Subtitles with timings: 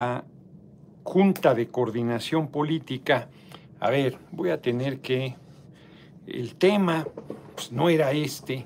[0.00, 0.24] la
[1.02, 3.28] Junta de Coordinación Política.
[3.80, 5.34] A ver, voy a tener que...
[6.24, 7.04] El tema
[7.56, 8.64] pues, no era este,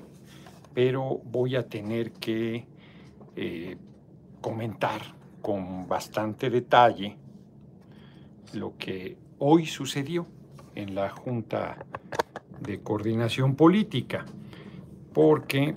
[0.75, 2.67] pero voy a tener que
[3.35, 3.77] eh,
[4.41, 5.01] comentar
[5.41, 7.17] con bastante detalle
[8.53, 10.27] lo que hoy sucedió
[10.75, 11.83] en la Junta
[12.59, 14.23] de Coordinación Política,
[15.13, 15.73] porque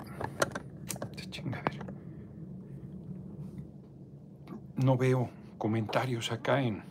[4.75, 5.36] no veo
[5.67, 6.81] comentarios acá en...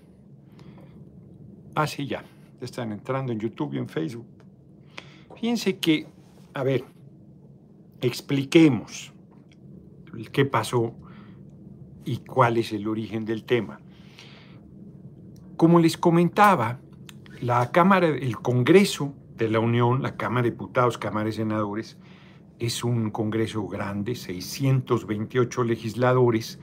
[1.75, 2.23] Ah, sí, ya.
[2.61, 4.27] Están entrando en YouTube y en Facebook.
[5.35, 6.07] Fíjense que,
[6.53, 6.85] a ver,
[8.03, 9.15] expliquemos
[10.31, 10.95] qué pasó
[12.05, 13.81] y cuál es el origen del tema.
[15.57, 16.79] Como les comentaba,
[17.41, 21.97] la Cámara, el Congreso de la Unión, la Cámara de Diputados, Cámara de Senadores,
[22.59, 26.61] es un Congreso grande, 628 legisladores,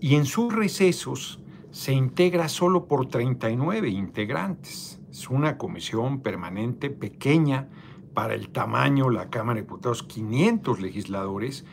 [0.00, 1.40] y en sus recesos
[1.76, 4.98] se integra solo por 39 integrantes.
[5.10, 7.68] Es una comisión permanente pequeña
[8.14, 11.66] para el tamaño, la Cámara de Diputados, 500 legisladores,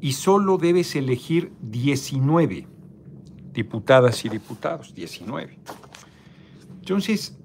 [0.00, 2.68] y solo debes elegir 19
[3.52, 5.58] diputadas y diputados, 19.
[6.78, 7.36] Entonces,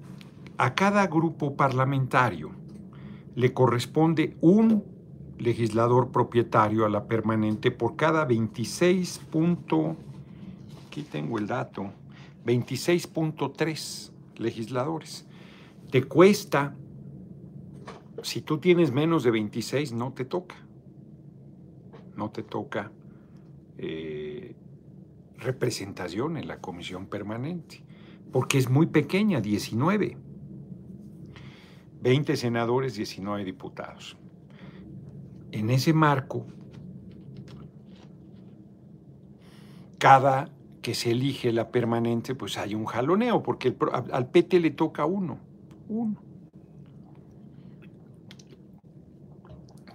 [0.59, 2.51] a cada grupo parlamentario
[3.33, 4.83] le corresponde un
[5.39, 9.19] legislador propietario a la permanente por cada 26
[10.93, 11.91] aquí tengo el dato,
[12.45, 15.25] 26.3 legisladores.
[15.91, 16.75] Te cuesta,
[18.21, 20.55] si tú tienes menos de 26, no te toca.
[22.15, 22.91] No te toca
[23.77, 24.55] eh,
[25.37, 27.83] representación en la comisión permanente,
[28.31, 30.17] porque es muy pequeña, 19.
[32.01, 34.17] 20 senadores, 19 diputados.
[35.51, 36.45] En ese marco,
[39.97, 40.49] cada
[40.83, 43.73] que se elige la permanente, pues hay un jaloneo, porque
[44.11, 45.39] al PT le toca uno,
[45.87, 46.21] uno.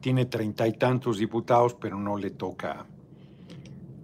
[0.00, 2.86] Tiene treinta y tantos diputados, pero no le toca,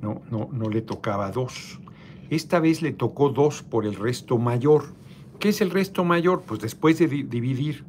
[0.03, 1.81] no, no, no le tocaba dos.
[2.28, 4.95] Esta vez le tocó dos por el resto mayor.
[5.41, 6.43] ¿Qué es el resto mayor?
[6.43, 7.87] Pues después de dividir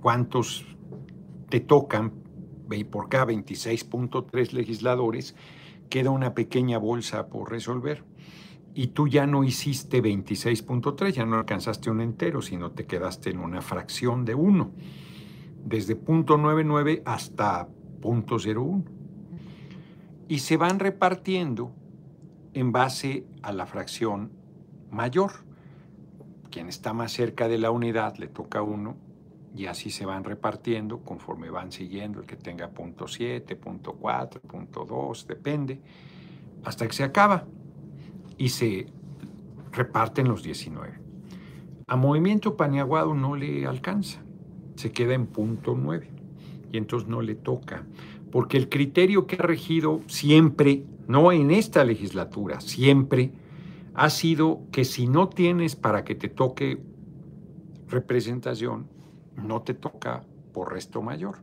[0.00, 0.66] cuántos
[1.48, 2.12] te tocan,
[2.90, 5.36] por cada 26.3 legisladores,
[5.90, 8.02] queda una pequeña bolsa por resolver
[8.74, 13.38] y tú ya no hiciste 26.3, ya no alcanzaste un entero, sino te quedaste en
[13.38, 14.72] una fracción de 1,
[15.64, 17.68] desde punto .99 hasta
[18.00, 18.84] punto .01.
[20.28, 21.72] Y se van repartiendo
[22.54, 24.32] en base a la fracción
[24.90, 25.32] mayor.
[26.50, 28.96] Quien está más cerca de la unidad le toca 1
[29.54, 34.40] y así se van repartiendo conforme van siguiendo el que tenga punto .7, punto .4,
[34.40, 35.80] punto .2, depende,
[36.64, 37.46] hasta que se acaba
[38.38, 38.86] y se
[39.72, 40.98] reparten los 19.
[41.86, 44.22] A Movimiento Paniaguado no le alcanza,
[44.76, 46.10] se queda en punto 9
[46.72, 47.84] y entonces no le toca,
[48.30, 53.32] porque el criterio que ha regido siempre, no en esta legislatura, siempre
[53.94, 56.80] ha sido que si no tienes para que te toque
[57.88, 58.88] representación,
[59.36, 61.36] no te toca por resto mayor.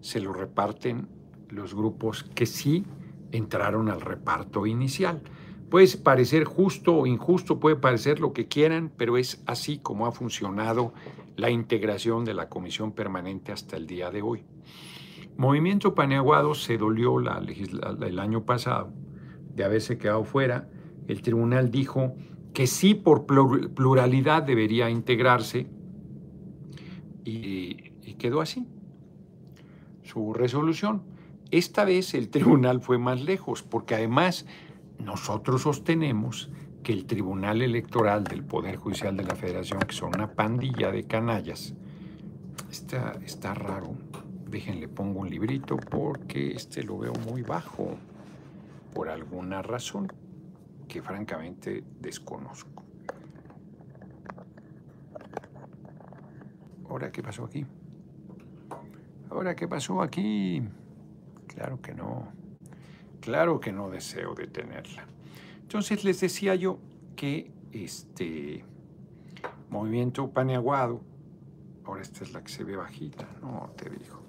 [0.00, 1.08] Se lo reparten
[1.48, 2.84] los grupos que sí
[3.30, 5.22] entraron al reparto inicial.
[5.72, 10.12] Puede parecer justo o injusto, puede parecer lo que quieran, pero es así como ha
[10.12, 10.92] funcionado
[11.34, 14.44] la integración de la comisión permanente hasta el día de hoy.
[15.38, 18.92] Movimiento Paneaguado se dolió el año pasado
[19.54, 20.68] de haberse quedado fuera.
[21.08, 22.16] El tribunal dijo
[22.52, 25.68] que sí por pluralidad debería integrarse
[27.24, 28.66] y, y quedó así
[30.02, 31.02] su resolución.
[31.50, 34.44] Esta vez el tribunal fue más lejos porque además
[35.04, 36.50] nosotros sostenemos
[36.82, 41.04] que el Tribunal Electoral del Poder Judicial de la Federación, que son una pandilla de
[41.04, 41.74] canallas,
[42.70, 43.94] está, está raro.
[44.48, 47.96] Déjenle pongo un librito porque este lo veo muy bajo
[48.92, 50.12] por alguna razón
[50.88, 52.82] que francamente desconozco.
[56.88, 57.64] ¿Ahora qué pasó aquí?
[59.30, 60.62] ¿Ahora qué pasó aquí?
[61.46, 62.41] Claro que no.
[63.22, 65.06] Claro que no deseo detenerla.
[65.60, 66.80] Entonces les decía yo
[67.14, 68.64] que este
[69.70, 71.00] movimiento paneaguado,
[71.84, 74.22] ahora esta es la que se ve bajita, no te digo.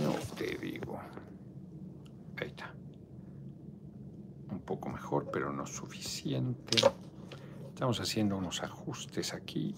[0.00, 1.00] No te digo.
[2.40, 2.72] Ahí está.
[4.52, 6.78] Un poco mejor, pero no suficiente.
[7.70, 9.74] Estamos haciendo unos ajustes aquí.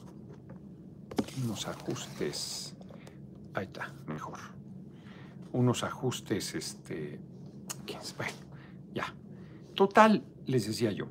[1.43, 2.77] Unos ajustes.
[3.55, 4.56] Ahí está, mejor
[5.57, 7.19] unos ajustes, este,
[8.17, 8.33] bueno,
[8.95, 9.15] ya.
[9.75, 11.07] Total, les decía yo,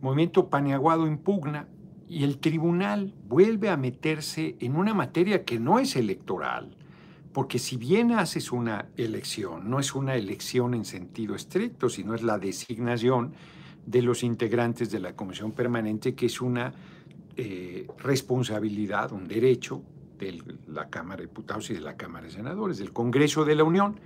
[0.00, 1.68] movimiento Paniaguado impugna
[2.08, 6.76] y el tribunal vuelve a meterse en una materia que no es electoral,
[7.32, 12.22] porque si bien haces una elección, no es una elección en sentido estricto, sino es
[12.22, 13.34] la designación
[13.86, 16.72] de los integrantes de la Comisión Permanente, que es una
[17.36, 19.82] eh, responsabilidad, un derecho
[20.20, 23.64] de la Cámara de Diputados y de la Cámara de Senadores, del Congreso de la
[23.64, 23.98] Unión.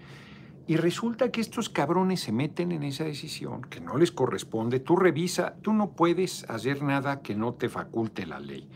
[0.67, 4.81] Y resulta que estos cabrones se meten en esa decisión que no les corresponde.
[4.81, 8.69] Tú revisa, tú no puedes hacer nada que no te faculte la ley.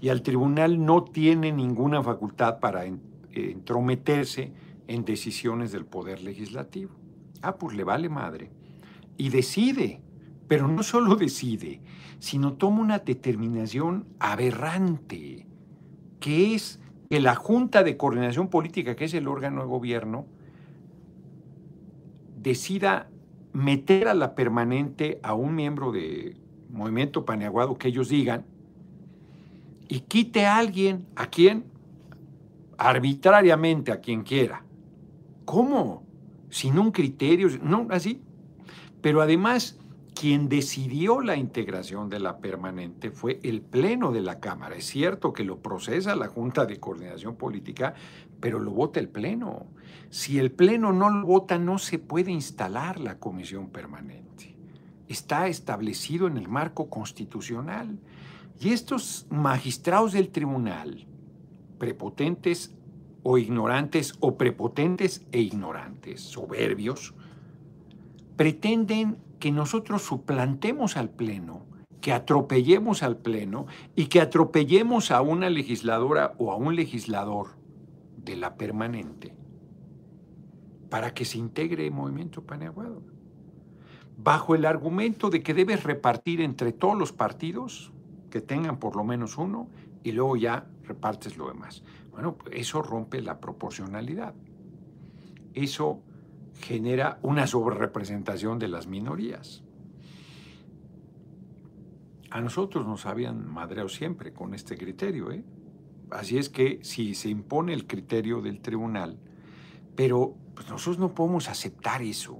[0.00, 2.84] Y al tribunal no tiene ninguna facultad para
[3.32, 4.52] entrometerse
[4.86, 6.92] en decisiones del Poder Legislativo.
[7.42, 8.50] Ah, pues le vale madre.
[9.18, 10.00] Y decide,
[10.48, 11.82] pero no solo decide,
[12.18, 15.46] sino toma una determinación aberrante,
[16.20, 16.80] que es
[17.14, 20.26] que la Junta de Coordinación Política, que es el órgano de gobierno,
[22.42, 23.08] decida
[23.52, 26.36] meter a la permanente a un miembro de
[26.70, 28.44] Movimiento Paneaguado que ellos digan
[29.86, 31.66] y quite a alguien, ¿a quién?
[32.78, 34.64] Arbitrariamente, a quien quiera.
[35.44, 36.02] ¿Cómo?
[36.50, 38.22] Sin un criterio, no, así.
[39.00, 39.78] Pero además,
[40.14, 44.76] quien decidió la integración de la permanente fue el Pleno de la Cámara.
[44.76, 47.94] Es cierto que lo procesa la Junta de Coordinación Política,
[48.40, 49.66] pero lo vota el Pleno.
[50.10, 54.54] Si el Pleno no lo vota, no se puede instalar la Comisión Permanente.
[55.08, 57.98] Está establecido en el marco constitucional.
[58.60, 61.06] Y estos magistrados del tribunal,
[61.78, 62.72] prepotentes
[63.24, 67.14] o ignorantes, o prepotentes e ignorantes, soberbios,
[68.36, 71.66] pretenden que nosotros suplantemos al Pleno,
[72.00, 77.48] que atropellemos al Pleno y que atropellemos a una legisladora o a un legislador
[78.16, 79.36] de la permanente
[80.88, 83.02] para que se integre el movimiento paneaguado.
[84.16, 87.92] Bajo el argumento de que debes repartir entre todos los partidos,
[88.30, 89.68] que tengan por lo menos uno,
[90.02, 91.82] y luego ya repartes lo demás.
[92.12, 94.32] Bueno, eso rompe la proporcionalidad.
[95.52, 96.00] Eso
[96.60, 99.62] genera una sobrerepresentación de las minorías.
[102.30, 105.30] A nosotros nos habían madreado siempre con este criterio.
[105.30, 105.44] ¿eh?
[106.10, 109.18] Así es que si se impone el criterio del tribunal,
[109.94, 112.38] pero pues, nosotros no podemos aceptar eso,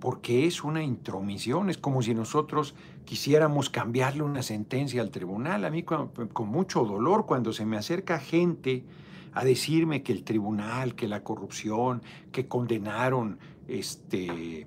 [0.00, 2.74] porque es una intromisión, es como si nosotros
[3.04, 5.64] quisiéramos cambiarle una sentencia al tribunal.
[5.64, 8.84] A mí con, con mucho dolor cuando se me acerca gente
[9.38, 12.02] a decirme que el tribunal, que la corrupción,
[12.32, 13.38] que condenaron
[13.68, 14.66] este,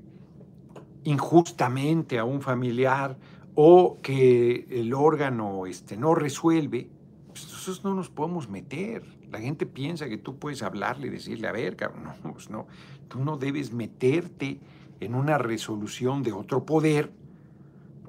[1.04, 3.18] injustamente a un familiar
[3.54, 6.90] o que el órgano este, no resuelve,
[7.28, 9.04] pues nosotros no nos podemos meter.
[9.30, 12.68] La gente piensa que tú puedes hablarle y decirle, a ver, cabrón, no, pues no,
[13.10, 14.62] tú no debes meterte
[15.02, 17.12] en una resolución de otro poder,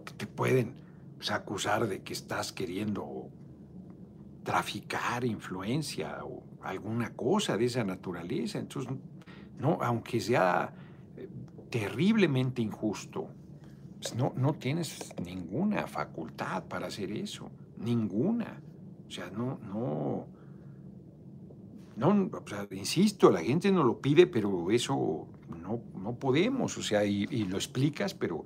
[0.04, 0.74] que te pueden
[1.16, 3.30] pues, acusar de que estás queriendo
[4.42, 8.58] traficar influencia o alguna cosa de esa naturaleza.
[8.58, 8.92] Entonces,
[9.58, 10.72] no, aunque sea
[11.16, 11.28] eh,
[11.70, 13.28] terriblemente injusto,
[14.00, 18.60] pues no, no tienes ninguna facultad para hacer eso, ninguna.
[19.06, 20.26] O sea, no, no,
[21.96, 22.30] no,
[22.72, 25.28] insisto, la gente no lo pide, pero eso
[25.60, 28.44] no, no podemos, o sea, y, lo explicas, pero,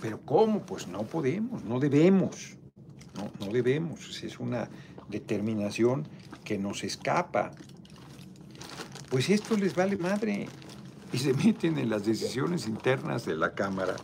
[0.00, 0.64] pero ¿cómo?
[0.64, 2.56] Pues no podemos, no debemos,
[3.16, 4.68] no, no debemos, es una
[5.08, 6.06] determinación
[6.44, 7.50] que nos escapa.
[9.10, 10.48] Pues esto les vale madre
[11.12, 13.96] y se meten en las decisiones internas de la Cámara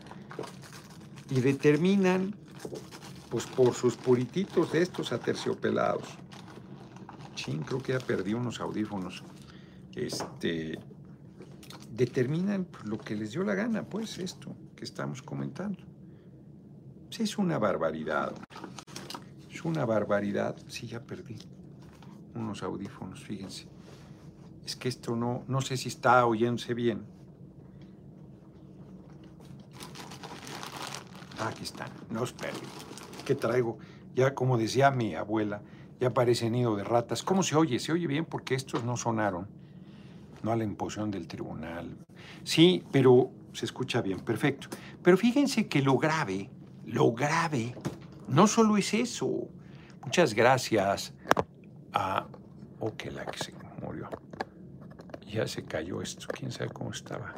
[1.30, 2.34] y determinan,
[3.30, 6.08] pues por sus purititos de estos aterciopelados.
[7.34, 9.24] Chin, creo que ya perdí unos audífonos.
[9.94, 10.78] Este,
[11.90, 15.82] determinan lo que les dio la gana, pues esto que estamos comentando.
[17.06, 18.34] Pues es una barbaridad
[19.64, 20.56] una barbaridad.
[20.68, 21.36] Sí, ya perdí
[22.34, 23.66] unos audífonos, fíjense.
[24.64, 27.04] Es que esto no, no sé si está oyéndose bien.
[31.38, 32.60] Ah, aquí están, no os perdí.
[33.24, 33.78] ¿Qué traigo?
[34.14, 35.62] Ya como decía mi abuela,
[36.00, 37.22] ya parece nido de ratas.
[37.22, 37.78] ¿Cómo se oye?
[37.78, 39.48] Se oye bien porque estos no sonaron.
[40.42, 41.96] No a la imposición del tribunal.
[42.44, 44.68] Sí, pero se escucha bien, perfecto.
[45.02, 46.50] Pero fíjense que lo grave,
[46.86, 47.74] lo grave
[48.32, 49.48] no solo es eso.
[50.04, 51.14] Muchas gracias
[51.92, 52.26] a...
[52.80, 54.08] Oh, que la que se murió.
[55.26, 56.26] Ya se cayó esto.
[56.32, 57.34] ¿Quién sabe cómo estaba?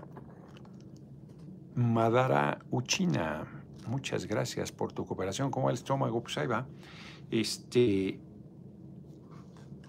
[1.75, 3.45] Madara Uchina.
[3.87, 5.51] Muchas gracias por tu cooperación.
[5.51, 6.23] ¿Cómo va el estómago?
[6.23, 6.67] Pues ahí va.
[7.31, 8.21] Este...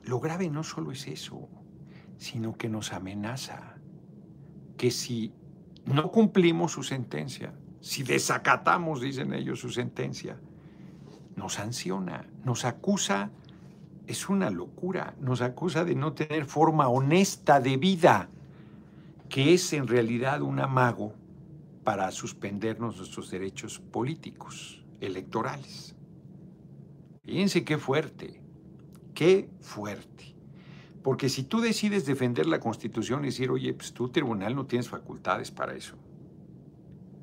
[0.04, 1.50] Lo grave no solo es eso,
[2.18, 3.78] sino que nos amenaza
[4.78, 5.34] que si
[5.86, 10.40] no cumplimos su sentencia, si desacatamos, dicen ellos, su sentencia,
[11.36, 13.32] nos sanciona, nos acusa,
[14.08, 18.30] es una locura, nos acusa de no tener forma honesta de vida,
[19.30, 21.14] que es en realidad un amago
[21.84, 25.96] para suspendernos nuestros derechos políticos, electorales.
[27.24, 28.42] Fíjense qué fuerte,
[29.14, 30.36] qué fuerte.
[31.04, 34.90] Porque si tú decides defender la Constitución y decir, oye, pues tú tribunal no tienes
[34.90, 35.96] facultades para eso,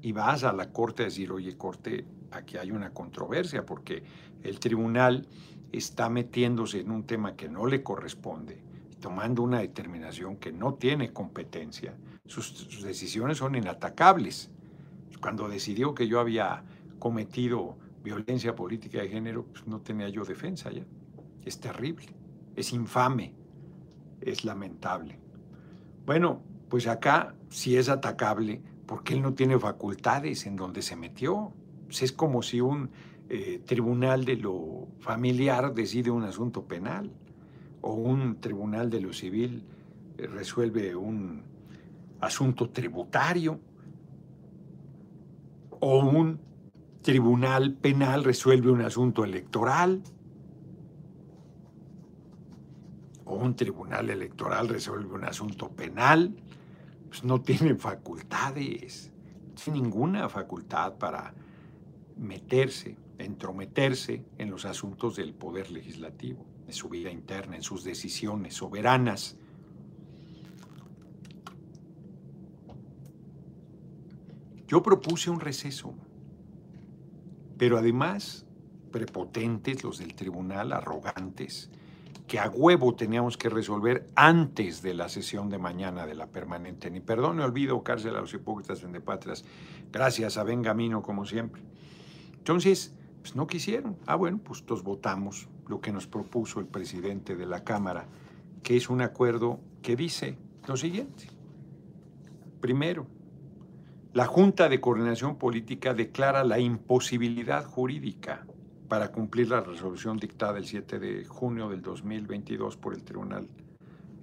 [0.00, 4.02] y vas a la Corte a decir, oye, Corte, aquí hay una controversia, porque
[4.42, 5.26] el tribunal
[5.72, 8.62] está metiéndose en un tema que no le corresponde,
[9.00, 11.94] tomando una determinación que no tiene competencia,
[12.26, 14.50] sus, decisiones son inatacables.
[15.20, 16.64] Cuando decidió que yo había
[16.98, 20.84] cometido violencia política de género, pues no tenía yo defensa ya.
[21.44, 22.06] Es terrible,
[22.56, 23.34] es infame,
[24.20, 25.18] es lamentable.
[26.06, 31.52] Bueno, pues acá si es atacable porque él no tiene facultades en donde se metió.
[31.92, 32.88] Pues es como si un
[33.28, 37.12] eh, tribunal de lo familiar decide un asunto penal
[37.82, 39.62] o un tribunal de lo civil
[40.16, 41.42] eh, resuelve un
[42.18, 43.60] asunto tributario
[45.80, 46.40] o un
[47.02, 50.02] tribunal penal resuelve un asunto electoral
[53.26, 56.34] o un tribunal electoral resuelve un asunto penal,
[57.08, 59.12] pues no tiene facultades,
[59.46, 61.34] no tiene ninguna facultad para
[62.22, 68.54] meterse, entrometerse en los asuntos del poder legislativo, en su vida interna, en sus decisiones
[68.54, 69.36] soberanas.
[74.68, 75.94] Yo propuse un receso,
[77.58, 78.46] pero además
[78.90, 81.70] prepotentes los del tribunal, arrogantes,
[82.28, 86.90] que a huevo teníamos que resolver antes de la sesión de mañana de la permanente.
[86.90, 89.44] Ni perdón ni olvido, cárcel a los hipócritas patrias.
[89.90, 91.62] Gracias a Benjamino, como siempre.
[92.42, 93.96] Entonces, pues no quisieron.
[94.04, 98.08] Ah, bueno, pues todos votamos lo que nos propuso el presidente de la Cámara,
[98.64, 101.28] que es un acuerdo que dice lo siguiente.
[102.60, 103.06] Primero,
[104.12, 108.44] la Junta de Coordinación Política declara la imposibilidad jurídica
[108.88, 113.48] para cumplir la resolución dictada el 7 de junio del 2022 por el Tribunal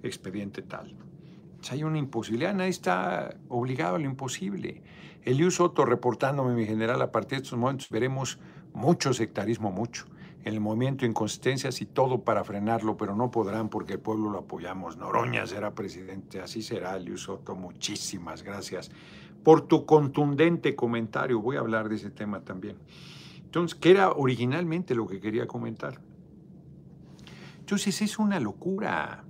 [0.02, 0.94] Expediente Tal.
[1.62, 4.82] Si hay una imposibilidad, nadie está obligado a lo imposible.
[5.24, 8.38] Eliu Soto reportándome, mi general, a partir de estos momentos veremos
[8.72, 10.06] mucho sectarismo, mucho.
[10.42, 14.38] En el movimiento inconsistencias y todo para frenarlo, pero no podrán porque el pueblo lo
[14.38, 14.96] apoyamos.
[14.96, 17.54] Noroña será presidente, así será, Eliu Soto.
[17.54, 18.90] Muchísimas gracias
[19.44, 21.40] por tu contundente comentario.
[21.40, 22.78] Voy a hablar de ese tema también.
[23.36, 26.00] Entonces, ¿qué era originalmente lo que quería comentar?
[27.58, 29.24] Entonces, es una locura.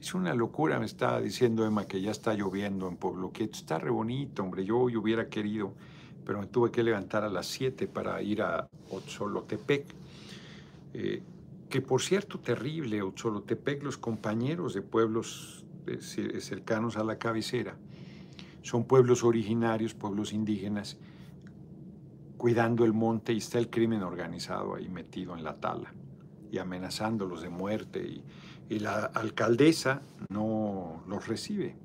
[0.00, 3.58] Es una locura, me estaba diciendo Emma que ya está lloviendo en Pueblo Quieto.
[3.58, 4.64] Está re bonito, hombre.
[4.64, 5.74] Yo hoy hubiera querido,
[6.24, 9.94] pero me tuve que levantar a las 7 para ir a Otzolotepec.
[10.94, 11.22] Eh,
[11.68, 17.76] que por cierto, terrible, Otzolotepec, los compañeros de pueblos eh, cercanos a la cabecera,
[18.62, 20.96] son pueblos originarios, pueblos indígenas,
[22.38, 25.92] cuidando el monte y está el crimen organizado ahí metido en la tala
[26.50, 28.24] y amenazándolos de muerte y,
[28.78, 31.76] la alcaldesa no los recibe.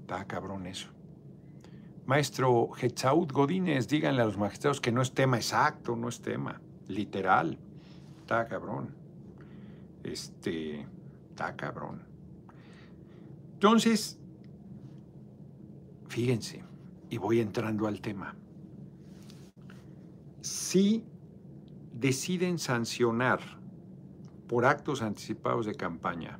[0.00, 0.88] Está cabrón eso.
[2.04, 6.60] Maestro Hetzaud Godínez, díganle a los magistrados que no es tema exacto, no es tema,
[6.88, 7.58] literal.
[8.20, 8.94] Está cabrón.
[10.04, 10.86] Este,
[11.30, 12.02] está cabrón.
[13.54, 14.18] Entonces,
[16.08, 16.64] fíjense,
[17.08, 18.34] y voy entrando al tema
[20.42, 21.04] si
[21.94, 23.40] deciden sancionar
[24.52, 26.38] por actos anticipados de campaña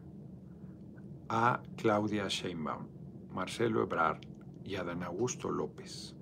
[1.31, 2.87] a Claudia Sheinbaum,
[3.33, 4.21] Marcelo Ebrard
[4.67, 6.15] y a Dan Augusto López,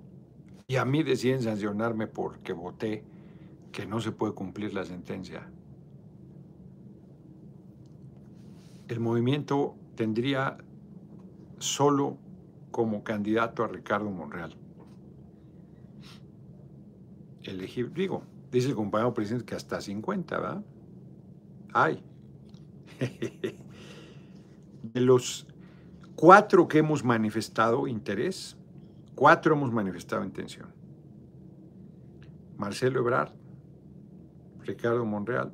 [0.67, 3.03] y a mí deciden sancionarme porque voté
[3.73, 5.51] que no se puede cumplir la sentencia,
[8.87, 10.59] el movimiento tendría
[11.59, 12.17] solo
[12.71, 14.55] como candidato a Ricardo Monreal.
[17.43, 20.63] Elegir, digo, dice el compañero presidente que hasta 50, ¿verdad?
[21.73, 22.03] Hay.
[24.83, 25.47] De los
[26.15, 28.57] cuatro que hemos manifestado interés,
[29.15, 30.69] cuatro hemos manifestado intención.
[32.57, 33.33] Marcelo Ebrard,
[34.63, 35.51] Ricardo Monreal.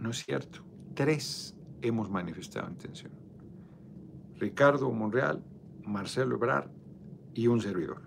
[0.00, 0.60] No es cierto.
[0.94, 3.12] Tres hemos manifestado intención.
[4.38, 5.42] Ricardo Monreal,
[5.84, 6.68] Marcelo Ebrard
[7.34, 8.02] y un servidor.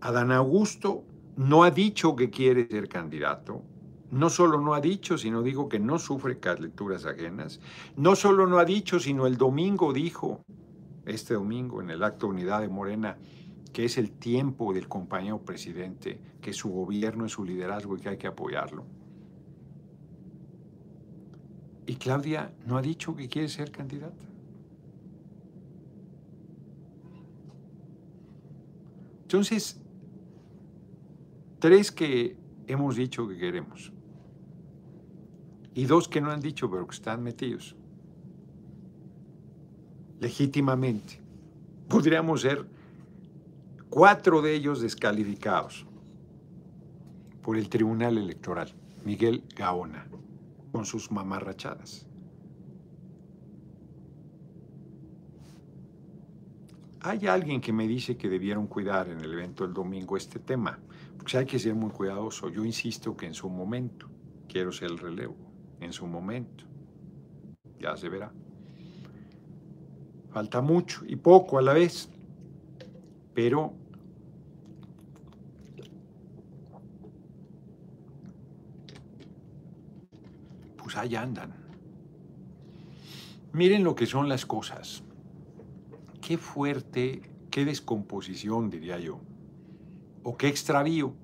[0.00, 1.04] Adán Augusto
[1.36, 3.62] no ha dicho que quiere ser candidato.
[4.10, 7.60] No solo no ha dicho, sino dijo que no sufre lecturas ajenas.
[7.96, 10.42] No solo no ha dicho, sino el domingo dijo,
[11.04, 13.18] este domingo en el acto de unidad de Morena,
[13.72, 18.08] que es el tiempo del compañero presidente, que su gobierno es su liderazgo y que
[18.08, 18.84] hay que apoyarlo.
[21.86, 24.24] Y Claudia no ha dicho que quiere ser candidata.
[29.22, 29.78] Entonces,
[31.58, 32.36] tres que
[32.66, 33.92] hemos dicho que queremos
[35.74, 37.76] y dos que no han dicho pero que están metidos
[40.20, 41.20] legítimamente.
[41.88, 42.66] Podríamos ser
[43.88, 45.86] cuatro de ellos descalificados
[47.42, 50.06] por el Tribunal Electoral, Miguel Gaona,
[50.72, 52.06] con sus mamarrachadas.
[57.00, 60.78] Hay alguien que me dice que debieron cuidar en el evento del domingo este tema,
[61.16, 62.48] porque hay que ser muy cuidadoso.
[62.50, 64.08] Yo insisto que en su momento,
[64.48, 65.36] quiero ser el relevo,
[65.80, 66.64] en su momento,
[67.78, 68.32] ya se verá.
[70.30, 72.10] Falta mucho y poco a la vez,
[73.34, 73.72] pero
[80.76, 81.54] pues ahí andan.
[83.52, 85.02] Miren lo que son las cosas.
[86.20, 89.20] Qué fuerte, qué descomposición, diría yo,
[90.22, 91.14] o qué extravío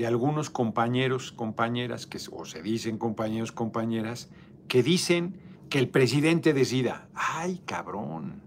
[0.00, 4.30] de algunos compañeros, compañeras, que, o se dicen compañeros, compañeras,
[4.66, 5.36] que dicen
[5.68, 7.10] que el presidente decida.
[7.12, 8.40] ¡Ay, cabrón!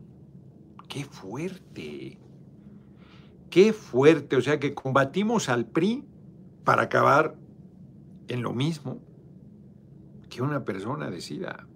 [0.89, 2.17] ¡Qué fuerte!
[3.51, 4.35] ¡Qué fuerte!
[4.35, 6.03] O sea que combatimos al PRI
[6.63, 7.35] para acabar
[8.29, 8.99] en lo mismo
[10.31, 11.67] que una persona decida.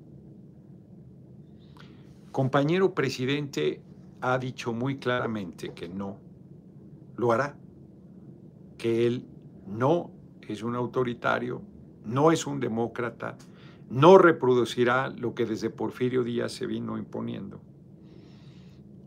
[2.32, 3.84] Compañero presidente
[4.22, 6.18] ha dicho muy claramente que no
[7.16, 7.56] lo hará,
[8.80, 9.28] que él
[9.68, 10.12] no
[10.48, 11.62] es un autoritario,
[12.06, 13.38] no es un demócrata,
[13.90, 17.62] no reproducirá lo que desde Porfirio Díaz se vino imponiendo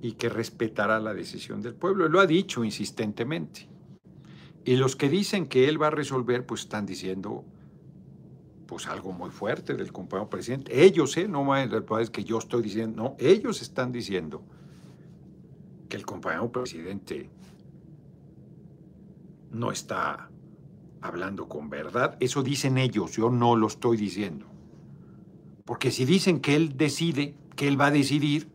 [0.00, 2.08] y que respetará la decisión del pueblo.
[2.08, 3.68] Lo ha dicho insistentemente.
[4.64, 7.44] Y los que dicen que él va a resolver, pues están diciendo
[8.66, 10.84] pues algo muy fuerte del compañero presidente.
[10.84, 11.26] Ellos, ¿eh?
[11.26, 14.42] no es que yo estoy diciendo, no, ellos están diciendo
[15.88, 17.28] que el compañero presidente
[19.50, 20.30] no está
[21.02, 22.16] hablando con verdad.
[22.20, 24.46] Eso dicen ellos, yo no lo estoy diciendo.
[25.64, 28.48] Porque si dicen que él decide, que él va a decidir,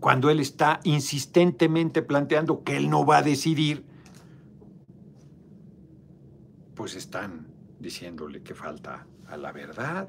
[0.00, 3.84] cuando él está insistentemente planteando que él no va a decidir,
[6.74, 7.46] pues están
[7.80, 10.08] diciéndole que falta a la verdad.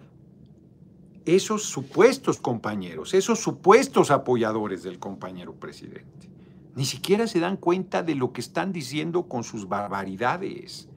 [1.25, 6.29] Esos supuestos compañeros, esos supuestos apoyadores del compañero presidente,
[6.75, 10.89] ni siquiera se dan cuenta de lo que están diciendo con sus barbaridades.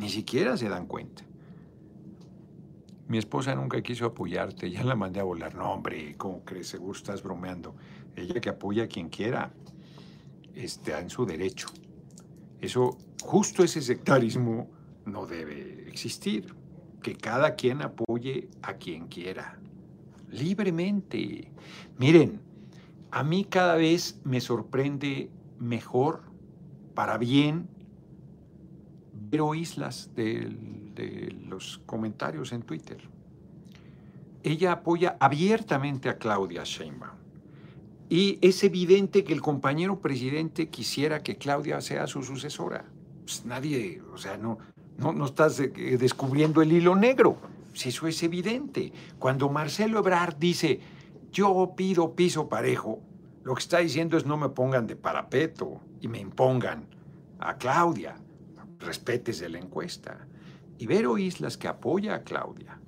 [0.00, 1.22] Ni siquiera se dan cuenta
[3.10, 5.52] mi esposa nunca quiso apoyarte, ya la mandé a volar.
[5.56, 6.68] No, hombre, ¿cómo crees?
[6.68, 7.74] Seguro estás bromeando.
[8.14, 9.52] Ella que apoya a quien quiera,
[10.54, 11.66] está en su derecho.
[12.60, 14.70] Eso, justo ese sectarismo
[15.06, 16.54] no debe existir.
[17.02, 19.58] Que cada quien apoye a quien quiera,
[20.28, 21.50] libremente.
[21.98, 22.40] Miren,
[23.10, 26.22] a mí cada vez me sorprende mejor,
[26.94, 27.68] para bien,
[29.30, 32.98] Vero Islas de los comentarios en Twitter.
[34.42, 37.20] Ella apoya abiertamente a Claudia Sheinbaum.
[38.08, 42.84] Y es evidente que el compañero presidente quisiera que Claudia sea su sucesora.
[43.22, 44.58] Pues nadie, o sea, no,
[44.98, 47.36] no, no estás eh, descubriendo el hilo negro.
[47.72, 48.92] Si eso es evidente.
[49.20, 50.80] Cuando Marcelo Ebrard dice,
[51.30, 52.98] yo pido piso parejo,
[53.44, 56.86] lo que está diciendo es no me pongan de parapeto y me impongan
[57.38, 58.16] a Claudia.
[58.80, 60.26] Respetes de la encuesta.
[60.78, 62.80] Ibero Islas, que apoya a Claudia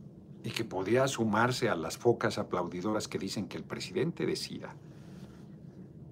[0.43, 4.75] y que podría sumarse a las focas aplaudidoras que dicen que el presidente decida,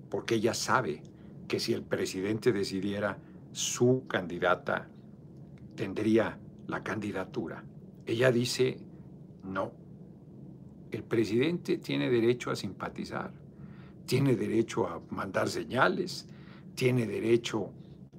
[0.08, 1.02] porque ella sabe
[1.48, 3.18] que si el presidente decidiera,
[3.52, 4.88] su candidata
[5.74, 7.64] tendría la candidatura.
[8.06, 8.76] Ella dice,
[9.42, 9.72] no,
[10.90, 13.32] el presidente tiene derecho a simpatizar,
[14.06, 16.26] tiene derecho a mandar señales,
[16.74, 17.72] tiene derecho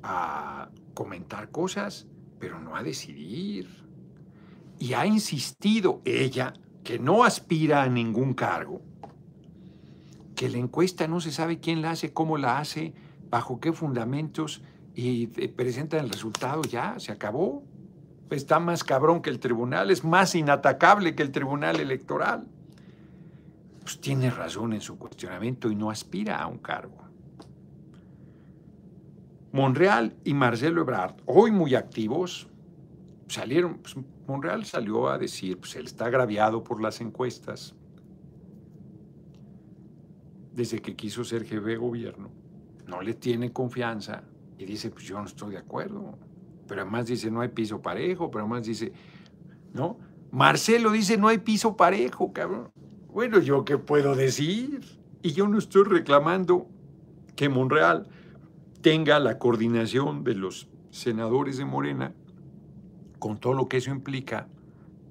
[0.03, 2.07] a comentar cosas,
[2.39, 3.67] pero no a decidir.
[4.79, 8.81] Y ha insistido ella, que no aspira a ningún cargo,
[10.35, 12.93] que la encuesta no se sabe quién la hace, cómo la hace,
[13.29, 14.63] bajo qué fundamentos,
[14.95, 17.63] y presenta el resultado, ya, se acabó.
[18.31, 22.47] Está más cabrón que el tribunal, es más inatacable que el tribunal electoral.
[23.81, 26.97] Pues tiene razón en su cuestionamiento y no aspira a un cargo.
[29.51, 32.47] Monreal y Marcelo Ebrard, hoy muy activos,
[33.27, 33.95] salieron, pues,
[34.27, 37.75] Monreal salió a decir, pues él está agraviado por las encuestas
[40.53, 42.41] desde que quiso ser jefe de gobierno
[42.91, 44.23] no le tiene confianza
[44.57, 46.17] y dice, pues yo no estoy de acuerdo.
[46.67, 48.91] Pero además dice, no hay piso parejo, pero además dice,
[49.73, 49.97] ¿no?
[50.29, 52.69] Marcelo dice, no hay piso parejo, cabrón.
[53.07, 54.81] Bueno, ¿yo qué puedo decir?
[55.23, 56.67] Y yo no estoy reclamando
[57.35, 58.07] que Monreal
[58.81, 62.13] tenga la coordinación de los senadores de Morena
[63.19, 64.47] con todo lo que eso implica.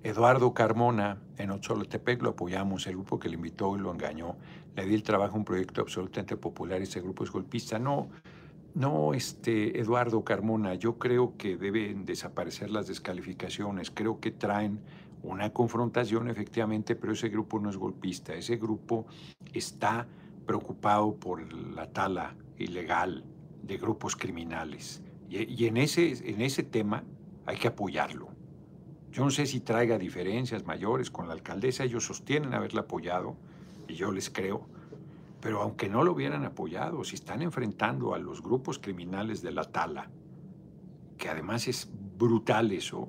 [0.02, 4.36] Eduardo Carmona en Ocholotepec lo apoyamos, el grupo que le invitó y lo engañó.
[4.74, 7.78] Le di el trabajo un proyecto absolutamente popular, ese grupo es golpista.
[7.78, 8.08] No,
[8.74, 13.92] no, este, Eduardo Carmona, yo creo que deben desaparecer las descalificaciones.
[13.92, 14.80] Creo que traen
[15.22, 18.34] una confrontación, efectivamente, pero ese grupo no es golpista.
[18.34, 19.06] Ese grupo
[19.52, 20.08] está
[20.44, 23.24] preocupado por la tala ilegal
[23.62, 25.02] de grupos criminales.
[25.28, 27.04] Y, en, ese, en ese tema
[27.46, 28.28] hay que apoyarlo.
[29.12, 33.36] Yo no sé si traiga diferencias mayores con la alcaldesa, ellos sostienen haberla apoyado,
[33.88, 34.66] y yo les creo,
[35.40, 39.64] pero aunque no lo hubieran apoyado, si están enfrentando a los grupos criminales de la
[39.64, 40.10] tala,
[41.16, 43.08] que además es brutal eso,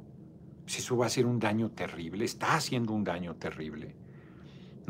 [0.66, 3.96] si eso va a ser un daño terrible, está haciendo un daño terrible.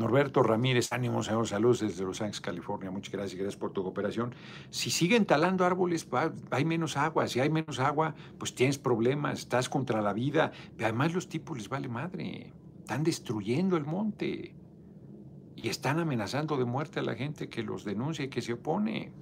[0.02, 2.90] Norberto Ramírez, ánimo, señor, saludos desde Los Ángeles, California.
[2.90, 4.34] Muchas gracias, gracias por tu cooperación.
[4.70, 6.08] Si siguen talando árboles,
[6.50, 7.28] hay menos agua.
[7.28, 10.50] Si hay menos agua, pues tienes problemas, estás contra la vida.
[10.80, 12.52] Además, los tipos les vale madre.
[12.80, 14.56] Están destruyendo el monte
[15.54, 19.12] y están amenazando de muerte a la gente que los denuncia y que se opone.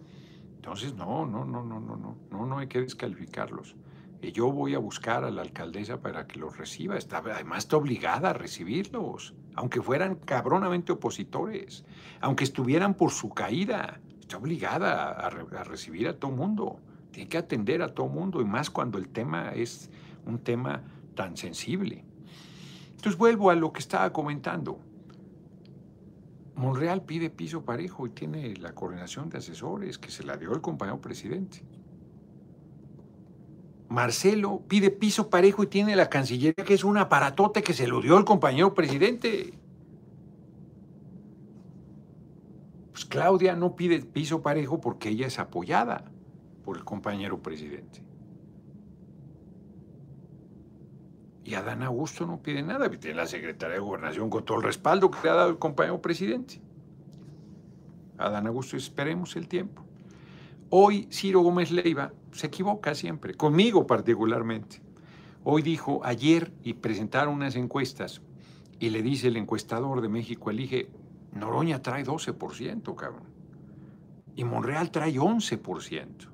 [0.56, 3.76] Entonces, no, no, no, no, no, no, no, no hay que descalificarlos.
[4.22, 6.96] Y yo voy a buscar a la alcaldesa para que los reciba.
[6.96, 11.84] Además, está obligada a recibirlos, aunque fueran cabronamente opositores,
[12.22, 14.00] aunque estuvieran por su caída.
[14.18, 16.80] Está obligada a, a recibir a todo mundo.
[17.10, 19.90] Tiene que atender a todo mundo, y más cuando el tema es
[20.24, 20.82] un tema
[21.14, 22.06] tan sensible.
[22.92, 24.80] Entonces vuelvo a lo que estaba comentando.
[26.54, 30.62] Monreal pide piso parejo y tiene la coordinación de asesores que se la dio el
[30.62, 31.62] compañero presidente.
[33.90, 38.00] Marcelo pide piso parejo y tiene la Cancillería, que es un aparatote que se lo
[38.00, 39.58] dio el compañero presidente.
[42.92, 46.04] Pues Claudia no pide piso parejo porque ella es apoyada
[46.64, 48.00] por el compañero presidente.
[51.42, 55.10] Y Adán Augusto no pide nada, tiene la Secretaría de Gobernación con todo el respaldo
[55.10, 56.60] que le ha dado el compañero presidente.
[58.18, 59.82] Adán Augusto, esperemos el tiempo.
[60.68, 64.82] Hoy Ciro Gómez Leiva se equivoca siempre, conmigo particularmente.
[65.44, 68.20] Hoy dijo ayer y presentaron unas encuestas
[68.78, 70.90] y le dice el encuestador de México Elige,
[71.32, 73.24] Noroña trae 12%, cabrón.
[74.34, 76.28] Y Monreal trae 11%.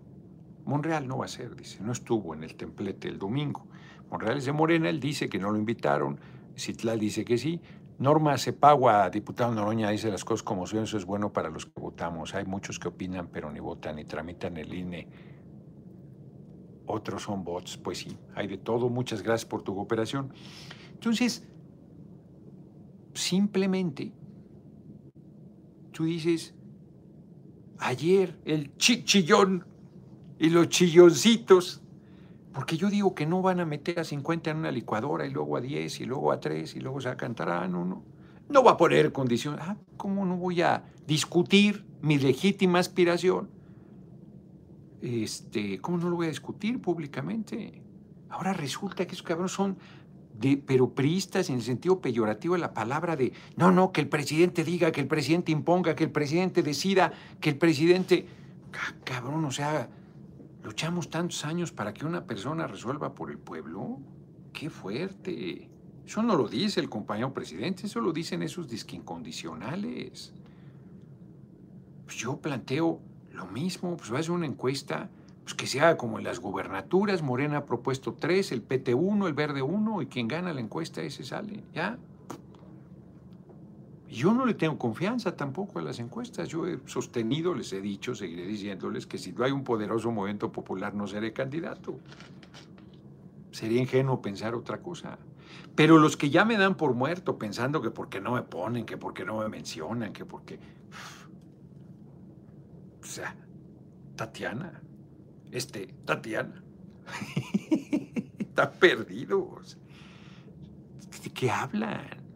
[0.64, 3.66] Monreal no va a ser, dice, no estuvo en el templete el domingo.
[4.10, 6.18] Monreal es de Morena, él dice que no lo invitaron,
[6.56, 7.60] Citlal dice que sí.
[7.98, 11.80] Norma Cepagua, diputado Noroña, dice las cosas como son, eso es bueno para los que
[11.80, 12.34] votamos.
[12.34, 15.08] Hay muchos que opinan pero ni votan ni tramitan el INE.
[16.86, 18.88] Otros son bots, pues sí, hay de todo.
[18.88, 20.32] Muchas gracias por tu cooperación.
[20.92, 21.46] Entonces,
[23.14, 24.12] simplemente,
[25.92, 26.54] tú dices,
[27.78, 29.64] ayer el chichillón
[30.38, 31.82] y los chilloncitos
[32.56, 35.58] porque yo digo que no van a meter a 50 en una licuadora y luego
[35.58, 38.02] a 10 y luego a 3 y luego se cantarán no, no.
[38.48, 39.60] No va a poner condiciones.
[39.62, 43.50] Ah, ¿cómo no voy a discutir mi legítima aspiración?
[45.02, 47.82] Este, ¿Cómo no lo voy a discutir públicamente?
[48.28, 49.76] Ahora resulta que esos cabrones son
[50.38, 54.08] de, pero priistas en el sentido peyorativo de la palabra de, no, no, que el
[54.08, 58.26] presidente diga, que el presidente imponga, que el presidente decida, que el presidente...
[58.74, 59.88] Ah, cabrón, o sea,
[60.66, 64.00] Luchamos tantos años para que una persona resuelva por el pueblo.
[64.52, 65.70] ¡Qué fuerte!
[66.04, 70.34] Eso no lo dice el compañero presidente, eso lo dicen esos disquincondicionales.
[72.04, 73.00] Pues yo planteo
[73.36, 75.08] lo mismo, pues va a ser una encuesta
[75.44, 79.28] pues que se haga como en las gubernaturas, Morena ha propuesto tres, el PT 1,
[79.28, 81.98] el Verde 1, y quien gana la encuesta ese sale, ¿ya?
[84.08, 86.48] Yo no le tengo confianza tampoco a las encuestas.
[86.48, 90.50] Yo he sostenido, les he dicho, seguiré diciéndoles que si no hay un poderoso movimiento
[90.50, 91.98] popular no seré candidato.
[93.50, 95.18] Sería ingenuo pensar otra cosa.
[95.74, 98.96] Pero los que ya me dan por muerto pensando que porque no me ponen, que
[98.96, 100.58] porque no me mencionan, que porque...
[103.06, 103.34] O sea,
[104.16, 104.82] Tatiana,
[105.52, 106.62] este, Tatiana,
[108.40, 109.78] están perdidos.
[111.22, 112.26] ¿De qué hablan?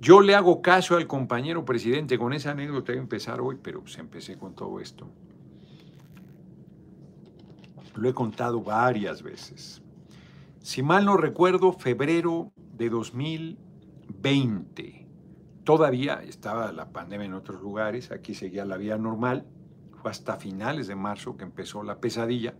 [0.00, 3.80] Yo le hago caso al compañero presidente, con esa anécdota voy a empezar hoy, pero
[3.80, 5.08] pues empecé con todo esto.
[7.94, 9.82] Lo he contado varias veces.
[10.60, 14.97] Si mal no recuerdo, febrero de 2020.
[15.68, 19.44] Todavía estaba la pandemia en otros lugares, aquí seguía la vida normal,
[20.00, 22.54] Fue hasta finales de marzo que empezó la pesadilla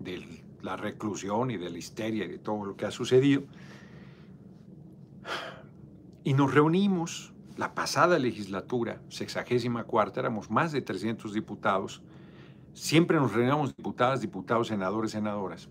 [0.00, 3.44] de la reclusión y de la histeria y de todo lo que ha sucedido.
[6.24, 12.02] Y nos reunimos la pasada legislatura, sexagésima cuarta, éramos más de 300 diputados.
[12.74, 15.68] Siempre nos reuníamos diputadas, diputados, senadores, senadoras,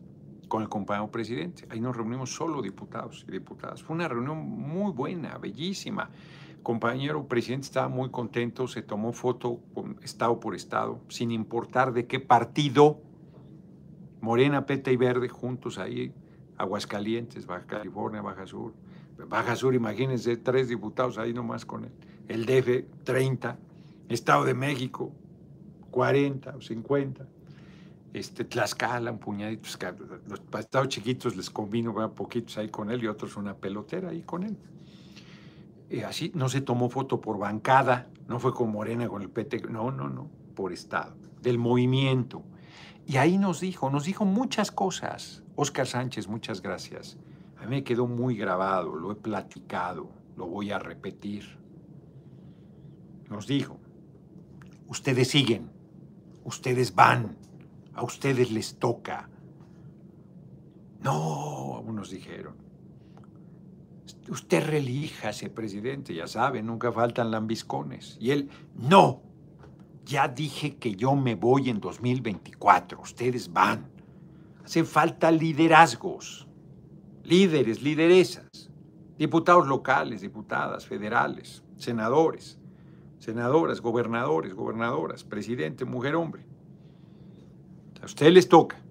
[0.48, 1.68] con el compañero presidente.
[1.70, 3.84] Ahí nos reunimos solo diputados y diputadas.
[3.84, 6.10] Fue una reunión muy buena, bellísima.
[6.64, 9.60] Compañero presidente estaba muy contento, se tomó foto
[10.02, 13.02] estado por estado, sin importar de qué partido.
[14.22, 16.14] Morena, Peta y Verde juntos ahí,
[16.58, 18.74] Aguascalientes, Baja California, Baja Sur
[19.28, 21.92] Baja Sur, imagínense, tres diputados ahí nomás con él.
[22.28, 23.58] El DF, 30.
[24.10, 25.12] Estado de México,
[25.92, 27.28] 40 o 50.
[28.14, 29.70] Este, Tlaxcala, un puñadito.
[30.28, 34.44] Los estados chiquitos les combino poquitos ahí con él y otros una pelotera ahí con
[34.44, 34.58] él.
[35.92, 39.64] Y así no se tomó foto por bancada, no fue con Morena, con el PT,
[39.70, 42.44] no, no, no, por estado, del movimiento.
[43.06, 45.44] Y ahí nos dijo, nos dijo muchas cosas.
[45.56, 47.18] Oscar Sánchez, muchas gracias.
[47.58, 51.60] A mí me quedó muy grabado, lo he platicado, lo voy a repetir.
[53.30, 53.78] Nos dijo,
[54.88, 55.72] ustedes siguen,
[56.46, 57.38] ustedes van,
[57.94, 59.30] a ustedes les toca.
[61.02, 62.71] No, algunos dijeron.
[64.30, 68.18] Usted relíjase, presidente, ya sabe, nunca faltan lambiscones.
[68.20, 69.22] Y él, no,
[70.06, 73.90] ya dije que yo me voy en 2024, ustedes van.
[74.64, 76.48] Hacen falta liderazgos
[77.24, 78.70] líderes, lideresas,
[79.18, 82.58] diputados locales, diputadas federales, senadores,
[83.20, 86.44] senadoras, gobernadores, gobernadoras, presidente, mujer, hombre.
[88.02, 88.82] A ustedes les toca.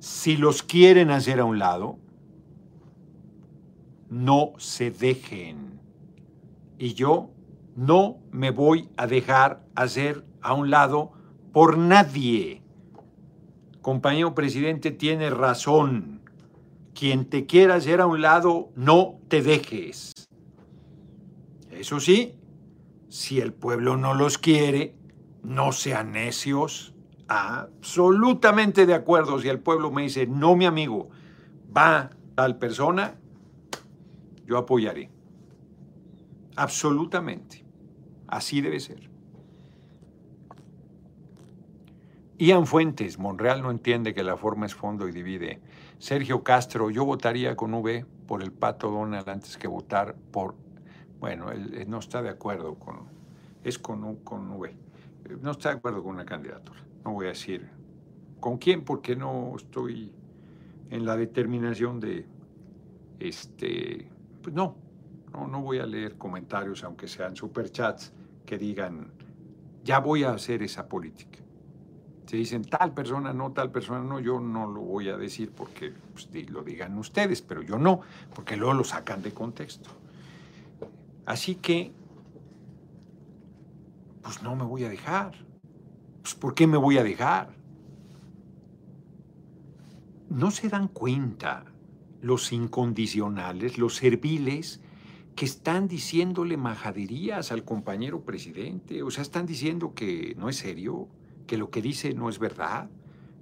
[0.00, 1.98] Si los quieren hacer a un lado,
[4.14, 5.80] no se dejen.
[6.78, 7.30] Y yo
[7.76, 11.12] no me voy a dejar hacer a un lado
[11.52, 12.64] por nadie
[13.84, 16.22] compañero presidente tiene razón.
[16.98, 20.12] Quien te quiera hacer a un lado, no te dejes.
[21.70, 22.34] Eso sí,
[23.10, 24.96] si el pueblo no los quiere,
[25.42, 26.94] no sean necios.
[27.28, 29.38] Absolutamente de acuerdo.
[29.38, 31.10] Si el pueblo me dice, no, mi amigo,
[31.76, 33.18] va tal persona,
[34.46, 35.10] yo apoyaré.
[36.56, 37.64] Absolutamente.
[38.26, 39.10] Así debe ser.
[42.38, 45.60] Ian Fuentes, Monreal no entiende que la forma es fondo y divide.
[45.98, 50.56] Sergio Castro, yo votaría con V por el Pato Donald antes que votar por...
[51.20, 53.08] Bueno, él, no está de acuerdo con...
[53.62, 54.76] Es con, con V.
[55.40, 56.84] No está de acuerdo con una candidatura.
[57.04, 57.70] No voy a decir
[58.40, 60.12] con quién porque no estoy
[60.90, 62.26] en la determinación de...
[63.20, 64.10] Este,
[64.44, 64.76] pues no,
[65.32, 68.12] no, no voy a leer comentarios, aunque sean superchats,
[68.44, 69.10] que digan,
[69.82, 71.38] ya voy a hacer esa política.
[72.26, 75.94] Si dicen tal persona no, tal persona no, yo no lo voy a decir porque
[76.12, 78.02] pues, lo digan ustedes, pero yo no,
[78.34, 79.88] porque luego lo sacan de contexto.
[81.24, 81.92] Así que,
[84.22, 85.32] pues no me voy a dejar.
[86.20, 87.54] Pues ¿por qué me voy a dejar?
[90.28, 91.64] No se dan cuenta
[92.24, 94.80] los incondicionales, los serviles,
[95.36, 101.06] que están diciéndole majaderías al compañero presidente, o sea, están diciendo que no es serio,
[101.46, 102.88] que lo que dice no es verdad,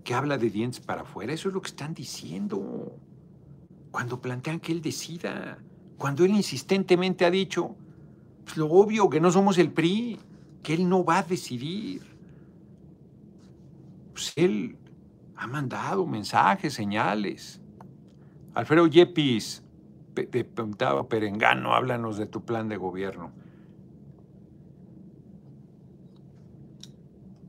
[0.03, 1.33] que habla de dientes para afuera.
[1.33, 2.97] Eso es lo que están diciendo.
[3.93, 5.59] Cuando plantean que él decida,
[5.97, 7.77] cuando él insistentemente ha dicho,
[8.45, 10.19] pues lo obvio, que no somos el PRI,
[10.61, 12.03] que él no va a decidir.
[14.13, 14.77] Pues él
[15.37, 17.62] ha mandado mensajes, señales.
[18.55, 19.63] Alfredo Yepis,
[20.15, 23.33] preguntaba Perengano, háblanos de tu plan de gobierno.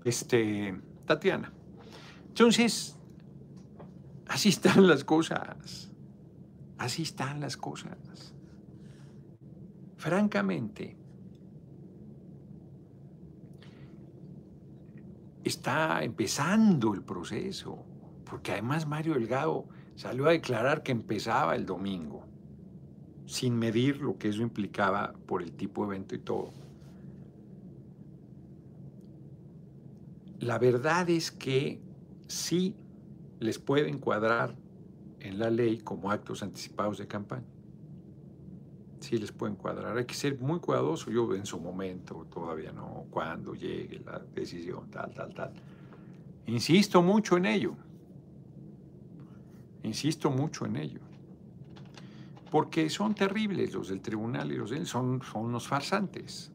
[0.04, 1.52] este, Tatiana.
[2.28, 2.98] Entonces,
[4.28, 5.92] así están las cosas.
[6.78, 8.34] Así están las cosas.
[9.98, 10.98] Francamente,
[15.44, 17.86] está empezando el proceso,
[18.26, 22.24] porque además Mario Delgado salió a declarar que empezaba el domingo,
[23.26, 26.52] sin medir lo que eso implicaba por el tipo de evento y todo.
[30.40, 31.80] La verdad es que
[32.28, 32.76] sí
[33.40, 34.56] les puede encuadrar
[35.20, 37.46] en la ley como actos anticipados de campaña.
[39.00, 39.98] Sí les puede encuadrar.
[39.98, 41.12] Hay que ser muy cuidadoso.
[41.12, 45.54] Yo en su momento, todavía no, cuando llegue la decisión, tal, tal, tal.
[46.46, 47.76] Insisto mucho en ello.
[49.84, 51.02] Insisto mucho en ello.
[52.50, 56.54] Porque son terribles los del tribunal y los de él, son, son unos farsantes.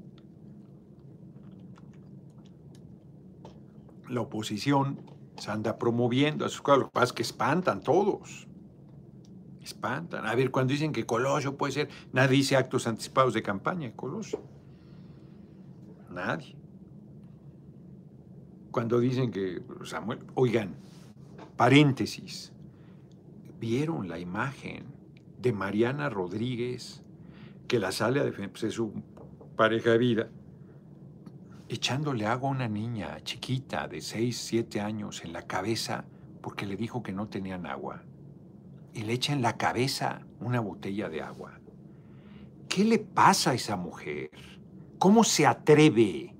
[4.09, 5.01] la oposición
[5.37, 8.47] se anda promoviendo a sus cosas, lo que pasa es que espantan todos.
[9.63, 10.27] Espantan.
[10.27, 13.95] A ver, cuando dicen que Colosio puede ser, nadie dice actos anticipados de campaña de
[13.95, 14.41] Colosio.
[16.11, 16.57] Nadie.
[18.71, 20.75] Cuando dicen que Samuel, oigan,
[21.57, 22.53] paréntesis,
[23.59, 24.87] ¿vieron la imagen
[25.39, 27.03] de Mariana Rodríguez
[27.67, 28.93] que la sale a defender, pues es su
[29.57, 30.29] pareja de vida,
[31.69, 36.07] echándole agua a una niña chiquita de 6, 7 años en la cabeza
[36.41, 38.03] porque le dijo que no tenían agua.
[38.95, 41.61] Y le echa en la cabeza una botella de agua.
[42.69, 44.31] ¿Qué le pasa a esa mujer?
[44.99, 46.35] ¿Cómo se atreve?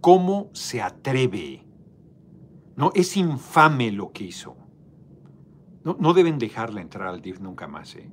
[0.00, 1.64] ¿Cómo se atreve?
[2.74, 4.56] No, es infame lo que hizo.
[5.86, 8.10] No, no deben dejarla entrar al DIF nunca más, ¿eh?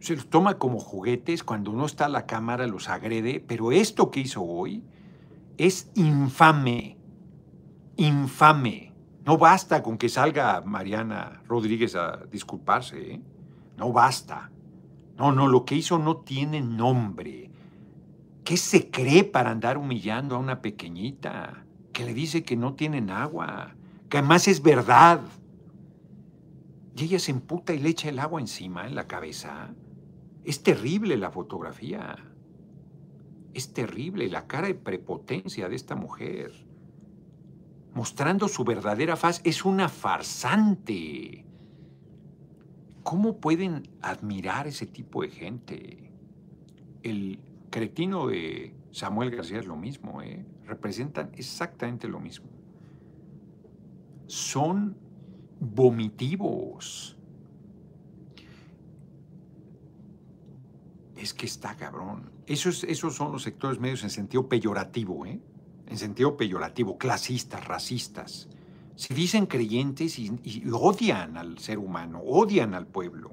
[0.00, 4.20] se los toma como juguetes, cuando no está la cámara los agrede, pero esto que
[4.20, 4.84] hizo hoy
[5.56, 6.98] es infame,
[7.96, 8.92] infame.
[9.24, 13.20] No basta con que salga Mariana Rodríguez a disculparse, ¿eh?
[13.78, 14.50] no basta.
[15.16, 17.50] No, no, lo que hizo no tiene nombre.
[18.44, 23.08] ¿Qué se cree para andar humillando a una pequeñita que le dice que no tienen
[23.08, 23.74] agua?
[24.10, 25.22] Que además es verdad.
[26.98, 29.72] Y ella se emputa y le echa el agua encima, en la cabeza.
[30.44, 32.16] Es terrible la fotografía.
[33.54, 36.52] Es terrible la cara de prepotencia de esta mujer.
[37.94, 41.44] Mostrando su verdadera faz, es una farsante.
[43.04, 46.12] ¿Cómo pueden admirar ese tipo de gente?
[47.04, 47.38] El
[47.70, 50.44] cretino de Samuel García es lo mismo, ¿eh?
[50.64, 52.48] representan exactamente lo mismo.
[54.26, 54.96] Son
[55.60, 57.18] vomitivos
[61.18, 62.30] es que está cabrón.
[62.46, 65.40] Esos, esos son los sectores medios en sentido peyorativo, ¿eh?
[65.86, 68.48] En sentido peyorativo, clasistas, racistas.
[68.94, 73.32] Se dicen creyentes y, odian al ser humano, odian al pueblo.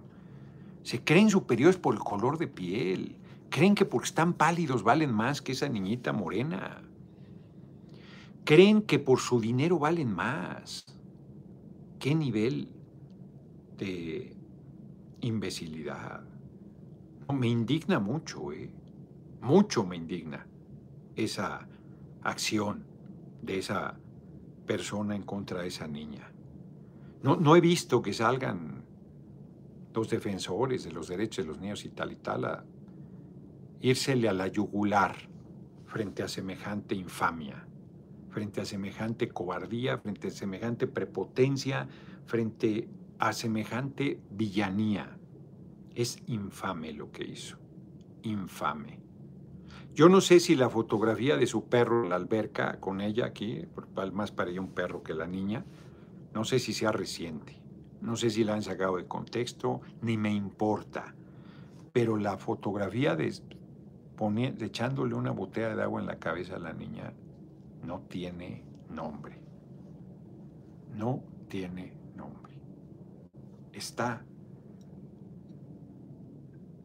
[0.84, 3.18] Se creen superiores por el color de piel.
[3.50, 6.84] Creen que porque están pálidos valen más que esa niñita morena.
[8.44, 10.86] Creen que por su dinero valen más.
[12.06, 12.70] ¿Qué nivel
[13.80, 14.38] de
[15.22, 16.22] imbecilidad?
[17.34, 18.70] Me indigna mucho, eh.
[19.42, 20.46] mucho me indigna
[21.16, 21.68] esa
[22.22, 22.86] acción
[23.42, 23.98] de esa
[24.68, 26.32] persona en contra de esa niña.
[27.24, 28.86] No, no he visto que salgan
[29.92, 32.64] los defensores de los derechos de los niños y tal y tal a
[33.82, 35.16] írsele a la yugular
[35.88, 37.65] frente a semejante infamia,
[38.36, 41.88] frente a semejante cobardía, frente a semejante prepotencia,
[42.26, 45.18] frente a semejante villanía.
[45.96, 47.58] Es infame lo que hizo.
[48.24, 49.00] Infame.
[49.94, 53.70] Yo no sé si la fotografía de su perro en la alberca con ella aquí,
[54.12, 55.64] más para ella un perro que la niña,
[56.34, 57.62] no sé si sea reciente.
[58.02, 61.16] No sé si la han sacado de contexto, ni me importa.
[61.94, 66.74] Pero la fotografía de, de echándole una botella de agua en la cabeza a la
[66.74, 67.14] niña
[67.86, 69.40] no tiene nombre.
[70.94, 72.54] No tiene nombre.
[73.72, 74.26] Está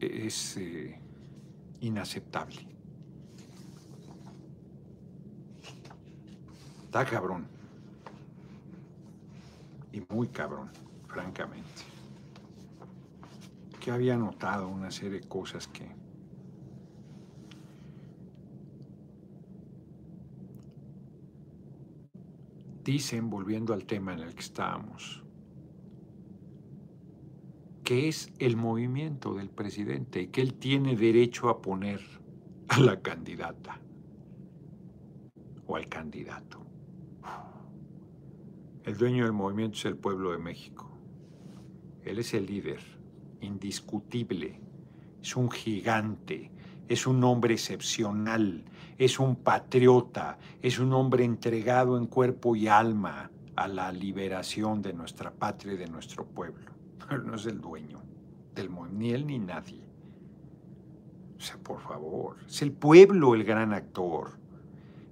[0.01, 0.99] es eh,
[1.79, 2.67] inaceptable.
[6.85, 7.47] Está cabrón.
[9.91, 10.69] Y muy cabrón,
[11.07, 11.83] francamente.
[13.79, 15.87] Que había notado una serie de cosas que
[22.83, 25.23] dicen, volviendo al tema en el que estábamos,
[27.83, 31.99] que es el movimiento del presidente y que él tiene derecho a poner
[32.67, 33.79] a la candidata
[35.67, 36.65] o al candidato.
[38.83, 40.89] El dueño del movimiento es el pueblo de México.
[42.03, 42.79] Él es el líder,
[43.41, 44.59] indiscutible,
[45.21, 46.51] es un gigante,
[46.87, 48.63] es un hombre excepcional,
[48.97, 54.93] es un patriota, es un hombre entregado en cuerpo y alma a la liberación de
[54.93, 56.71] nuestra patria y de nuestro pueblo
[57.25, 58.01] no es el dueño
[58.55, 59.81] del ni él ni nadie.
[61.37, 64.31] O sea, por favor, es el pueblo el gran actor,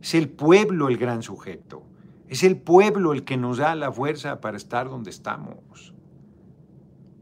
[0.01, 1.83] es el pueblo el gran sujeto,
[2.27, 5.93] es el pueblo el que nos da la fuerza para estar donde estamos.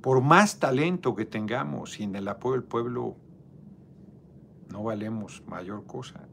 [0.01, 3.15] Por más talento que tengamos, sin el apoyo del pueblo,
[4.71, 6.27] no valemos mayor cosa.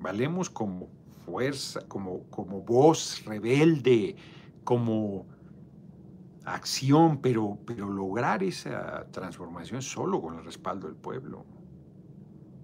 [0.00, 0.88] Valemos como
[1.24, 4.16] fuerza, como, como voz rebelde,
[4.64, 5.26] como
[6.44, 11.44] acción, pero, pero lograr esa transformación solo con el respaldo del pueblo.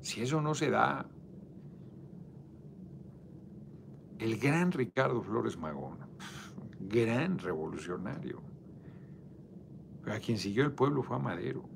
[0.01, 1.07] Si eso no se da,
[4.19, 5.99] El gran Ricardo Flores Magón,
[6.81, 8.41] gran revolucionario.
[10.07, 11.69] A quien siguió el pueblo fue a Madero.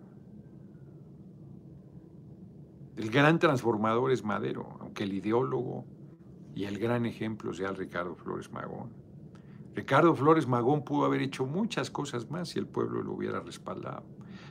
[2.99, 5.85] El gran transformador es Madero, aunque el ideólogo
[6.53, 8.93] y el gran ejemplo sea el Ricardo Flores Magón.
[9.73, 14.03] Ricardo Flores Magón pudo haber hecho muchas cosas más si el pueblo lo hubiera respaldado.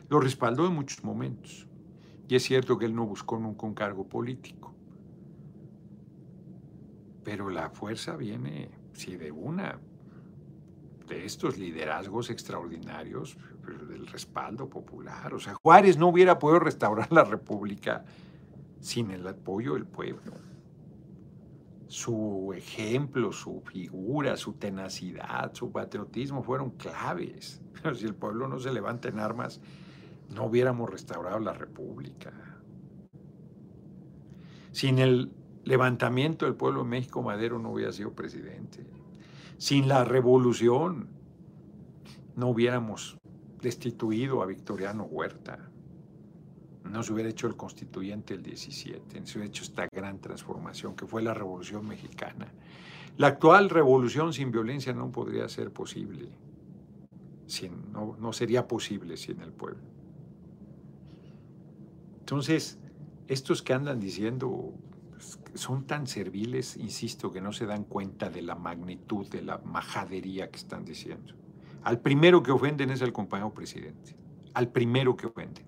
[0.07, 1.67] Lo respaldó en muchos momentos.
[2.29, 4.73] Y es cierto que él no buscó nunca un cargo político.
[7.25, 9.77] Pero la fuerza viene, sí, de una,
[11.05, 13.37] de estos liderazgos extraordinarios,
[13.89, 15.33] del respaldo popular.
[15.33, 18.05] O sea, Juárez no hubiera podido restaurar la República
[18.87, 20.31] sin el apoyo del pueblo.
[21.87, 27.61] Su ejemplo, su figura, su tenacidad, su patriotismo fueron claves.
[27.73, 29.59] Pero si el pueblo no se levanta en armas,
[30.33, 32.31] no hubiéramos restaurado la República.
[34.71, 35.33] Sin el
[35.65, 38.87] levantamiento del pueblo de México, Madero no hubiera sido presidente.
[39.57, 41.09] Sin la revolución,
[42.37, 43.17] no hubiéramos
[43.61, 45.71] destituido a Victoriano Huerta
[46.87, 50.95] no se hubiera hecho el constituyente el 17, no se hubiera hecho esta gran transformación
[50.95, 52.51] que fue la Revolución Mexicana.
[53.17, 56.29] La actual revolución sin violencia no podría ser posible,
[57.47, 59.81] sin, no, no sería posible sin el pueblo.
[62.19, 62.77] Entonces,
[63.27, 64.73] estos que andan diciendo
[65.11, 69.57] pues, son tan serviles, insisto, que no se dan cuenta de la magnitud de la
[69.59, 71.33] majadería que están diciendo.
[71.83, 74.15] Al primero que ofenden es al compañero presidente,
[74.53, 75.65] al primero que ofenden.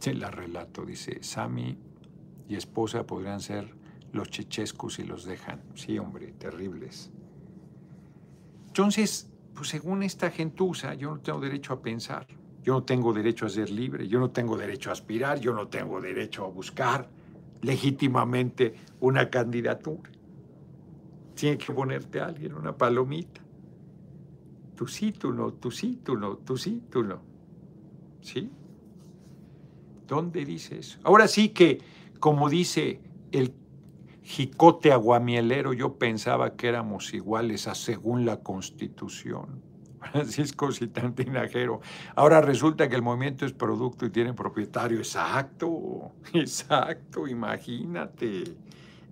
[0.00, 1.78] Se la relato, dice, Sami
[2.48, 3.74] y esposa podrían ser
[4.12, 5.62] los chechescos y los dejan.
[5.74, 7.12] Sí, hombre, terribles.
[8.66, 12.26] Entonces, pues según esta gentuza, yo no tengo derecho a pensar,
[12.62, 15.68] yo no tengo derecho a ser libre, yo no tengo derecho a aspirar, yo no
[15.68, 17.10] tengo derecho a buscar
[17.60, 20.10] legítimamente una candidatura.
[21.34, 23.42] Tiene que ponerte a alguien una palomita.
[24.76, 27.20] Tú sí, tú no, tú sí, tú no, tú sí, tú no.
[28.22, 28.50] ¿Sí?
[30.10, 30.98] ¿Dónde dice eso?
[31.04, 31.78] Ahora sí que,
[32.18, 33.00] como dice
[33.30, 33.54] el
[34.24, 39.62] jicote aguamielero, yo pensaba que éramos iguales a según la Constitución.
[40.10, 41.80] Francisco Citante Tinajero.
[42.16, 44.98] Ahora resulta que el movimiento es producto y tiene propietario.
[44.98, 48.56] Exacto, exacto, imagínate.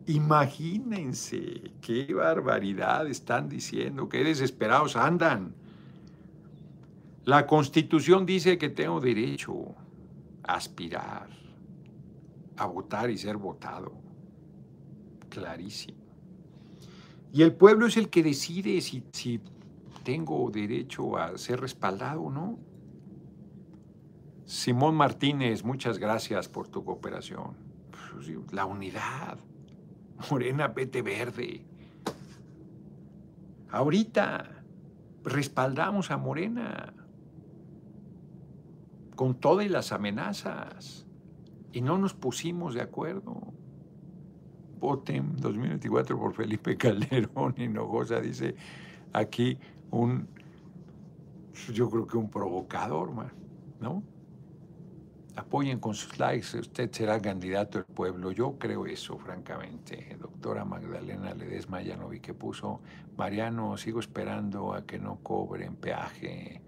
[0.08, 5.54] Imagínense qué barbaridad están diciendo, qué desesperados andan.
[7.24, 9.76] La constitución dice que tengo derecho
[10.48, 11.28] aspirar
[12.56, 13.92] a votar y ser votado.
[15.28, 15.98] Clarísimo.
[17.32, 19.40] Y el pueblo es el que decide si, si
[20.02, 22.58] tengo derecho a ser respaldado o no.
[24.46, 27.54] Simón Martínez, muchas gracias por tu cooperación.
[27.90, 29.38] Pues, la unidad.
[30.30, 31.64] Morena Pete Verde.
[33.70, 34.64] Ahorita
[35.22, 36.94] respaldamos a Morena
[39.18, 41.04] con todas las amenazas
[41.72, 43.52] y no nos pusimos de acuerdo.
[44.78, 48.54] Voten 2024 por Felipe Calderón y Nogosa, dice
[49.12, 49.58] aquí
[49.90, 50.28] un,
[51.72, 53.10] yo creo que un provocador,
[53.80, 54.04] ¿no?
[55.34, 58.30] Apoyen con sus likes, usted será candidato del pueblo.
[58.30, 60.16] Yo creo eso, francamente.
[60.20, 62.82] Doctora Magdalena Ledesma, ya que puso,
[63.16, 66.62] Mariano, sigo esperando a que no cobren peaje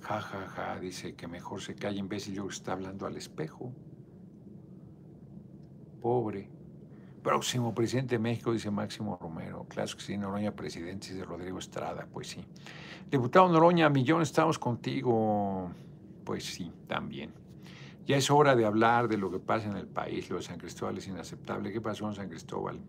[0.00, 3.72] Ja, ja, ja, dice que mejor se calle imbécil, yo está hablando al espejo.
[6.00, 6.48] Pobre.
[7.22, 9.66] Próximo presidente de México, dice Máximo Romero.
[9.68, 12.06] Claro que sí, Noroña, presidente, dice Rodrigo Estrada.
[12.10, 12.44] Pues sí.
[13.10, 15.70] Diputado Noroña, millón, estamos contigo.
[16.24, 17.32] Pues sí, también.
[18.06, 20.30] Ya es hora de hablar de lo que pasa en el país.
[20.30, 21.72] Lo de San Cristóbal es inaceptable.
[21.72, 22.80] ¿Qué pasó en San Cristóbal?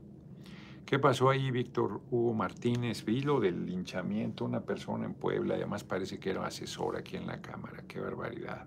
[0.89, 3.05] ¿Qué pasó ahí, Víctor Hugo Martínez?
[3.05, 7.27] Vi lo del linchamiento, una persona en Puebla, además parece que era asesor aquí en
[7.27, 7.83] la Cámara.
[7.87, 8.65] Qué barbaridad.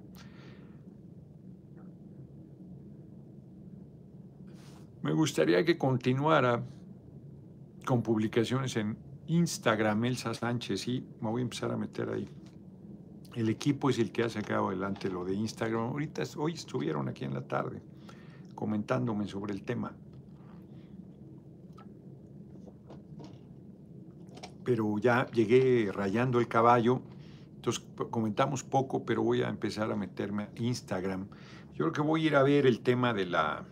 [5.03, 6.63] Me gustaría que continuara
[7.85, 8.97] con publicaciones en
[9.27, 12.29] Instagram, Elsa Sánchez, y me voy a empezar a meter ahí.
[13.35, 15.87] El equipo es el que ha sacado adelante lo de Instagram.
[15.89, 17.83] Ahorita, hoy estuvieron aquí en la tarde
[18.55, 19.93] comentándome sobre el tema.
[24.65, 27.03] Pero ya llegué rayando el caballo,
[27.57, 31.29] entonces comentamos poco, pero voy a empezar a meterme a Instagram.
[31.75, 33.65] Yo creo que voy a ir a ver el tema de la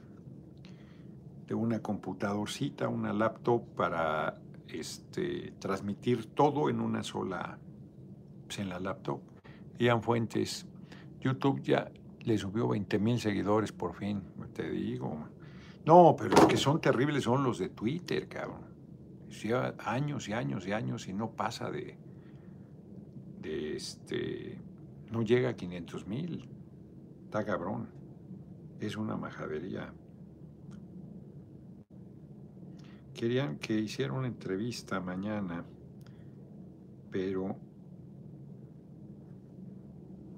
[1.47, 7.59] de una computadorcita, una laptop para este, transmitir todo en una sola,
[8.47, 9.21] pues en la laptop.
[9.81, 10.67] Ian Fuentes,
[11.21, 14.23] YouTube ya le subió 20 mil seguidores por fin,
[14.53, 15.27] te digo.
[15.85, 18.70] No, pero los que son terribles son los de Twitter, cabrón
[19.31, 21.97] Lleva años y años y años y no pasa de,
[23.41, 24.61] de este,
[25.11, 26.49] no llega a 500 mil.
[27.25, 27.89] Está cabrón.
[28.81, 29.93] Es una majadería.
[33.15, 35.65] Querían que hiciera una entrevista mañana,
[37.11, 37.57] pero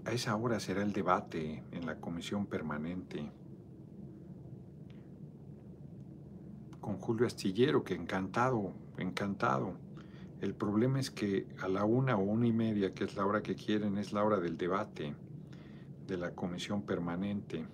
[0.04, 3.30] a esa hora será el debate en la comisión permanente
[6.80, 9.74] con Julio Astillero, que encantado, encantado.
[10.40, 13.42] El problema es que a la una o una y media, que es la hora
[13.42, 15.14] que quieren, es la hora del debate
[16.06, 17.64] de la comisión permanente.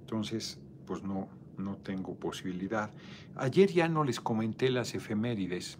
[0.00, 2.90] Entonces, pues no, no tengo posibilidad.
[3.36, 5.78] Ayer ya no les comenté las efemérides.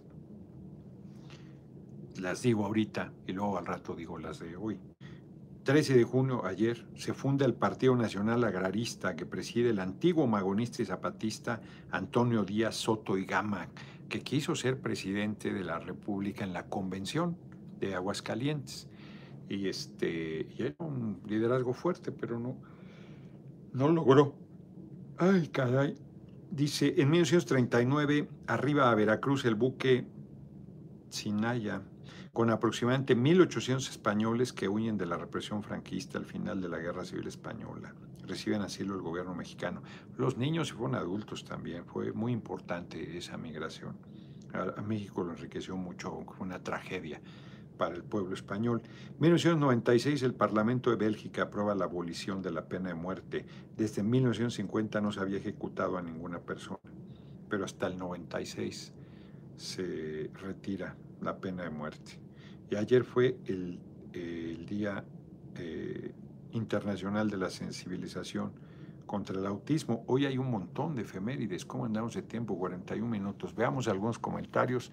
[2.19, 4.79] Las digo ahorita y luego al rato digo las de hoy.
[5.63, 10.81] 13 de junio, ayer, se funda el Partido Nacional Agrarista que preside el antiguo magonista
[10.81, 13.67] y zapatista Antonio Díaz Soto y Gama,
[14.09, 17.37] que quiso ser presidente de la República en la convención
[17.79, 18.87] de Aguascalientes.
[19.49, 22.57] Y, este, y era un liderazgo fuerte, pero no,
[23.73, 24.33] no logró.
[25.17, 25.95] Ay, caray.
[26.49, 30.07] Dice, en 1939, arriba a Veracruz el buque
[31.09, 31.83] Sinaya
[32.33, 37.03] con aproximadamente 1.800 españoles que huyen de la represión franquista al final de la Guerra
[37.03, 37.93] Civil Española.
[38.25, 39.81] Reciben asilo el gobierno mexicano.
[40.17, 41.85] Los niños y fueron adultos también.
[41.85, 43.97] Fue muy importante esa migración.
[44.53, 47.21] A, México lo enriqueció mucho, fue una tragedia
[47.77, 48.81] para el pueblo español.
[48.85, 53.45] En 1996 el Parlamento de Bélgica aprueba la abolición de la pena de muerte.
[53.75, 56.79] Desde 1950 no se había ejecutado a ninguna persona,
[57.49, 58.93] pero hasta el 96
[59.57, 62.19] se retira la pena de muerte.
[62.69, 63.79] Y ayer fue el,
[64.67, 65.05] Día
[65.55, 66.13] eh,
[66.51, 68.51] Internacional de la Sensibilización
[69.05, 70.03] contra el Autismo.
[70.07, 71.65] Hoy hay un montón de efemérides.
[71.65, 72.57] ¿Cómo andamos de tiempo?
[72.57, 73.55] 41 minutos.
[73.55, 74.91] Veamos algunos comentarios.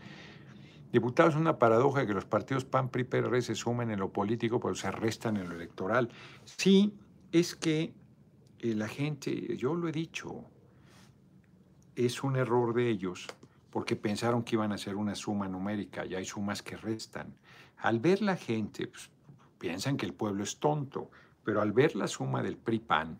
[0.93, 4.75] Diputados, una paradoja que los partidos PAN, PRI, PRD se sumen en lo político, pero
[4.75, 6.09] se restan en lo electoral.
[6.45, 6.95] Sí,
[7.33, 7.93] es que
[8.61, 10.45] eh, la gente, yo lo he dicho,
[11.95, 13.27] es un error de ellos
[13.71, 17.35] porque pensaron que iban a hacer una suma numérica y hay sumas que restan.
[17.79, 19.11] Al ver la gente, pues,
[19.59, 21.11] piensan que el pueblo es tonto,
[21.45, 23.19] pero al ver la suma del PRI-PAN,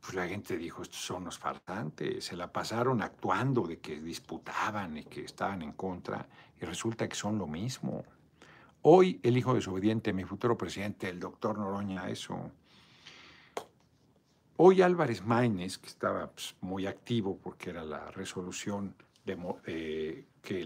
[0.00, 4.96] pues la gente dijo, estos son los farsantes, se la pasaron actuando de que disputaban
[4.96, 6.28] y que estaban en contra,
[6.60, 8.04] y resulta que son lo mismo.
[8.82, 12.50] Hoy el hijo desobediente, mi futuro presidente, el doctor Noroña, eso.
[14.56, 20.64] Hoy Álvarez Maínez, que estaba pues, muy activo porque era la resolución de, que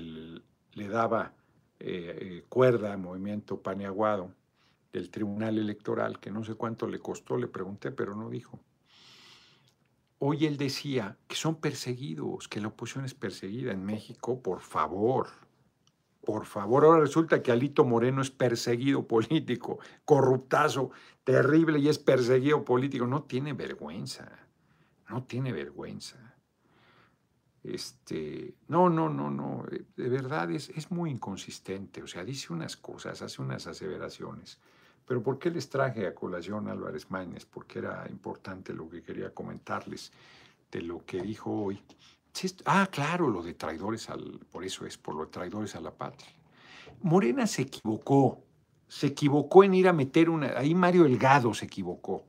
[0.72, 1.34] le daba
[1.78, 4.32] eh, eh, cuerda al movimiento paneaguado
[4.92, 8.58] del Tribunal Electoral, que no sé cuánto le costó, le pregunté, pero no dijo.
[10.18, 15.28] Hoy él decía que son perseguidos, que la oposición es perseguida en México, por favor,
[16.24, 16.86] por favor.
[16.86, 20.90] Ahora resulta que Alito Moreno es perseguido político, corruptazo,
[21.24, 23.06] terrible y es perseguido político.
[23.06, 24.30] No tiene vergüenza,
[25.10, 26.35] no tiene vergüenza.
[27.66, 32.52] Este, no, no, no, no, eh, de verdad es, es muy inconsistente, o sea, dice
[32.52, 34.60] unas cosas, hace unas aseveraciones.
[35.06, 37.44] Pero ¿por qué les traje a colación Álvarez Maínez?
[37.46, 40.12] Porque era importante lo que quería comentarles
[40.70, 41.80] de lo que dijo hoy.
[42.66, 44.08] Ah, claro, lo de traidores
[44.50, 46.28] por eso es, por lo de traidores a la patria.
[47.02, 48.44] Morena se equivocó,
[48.88, 52.24] se equivocó en ir a meter una, ahí Mario Elgado se equivocó,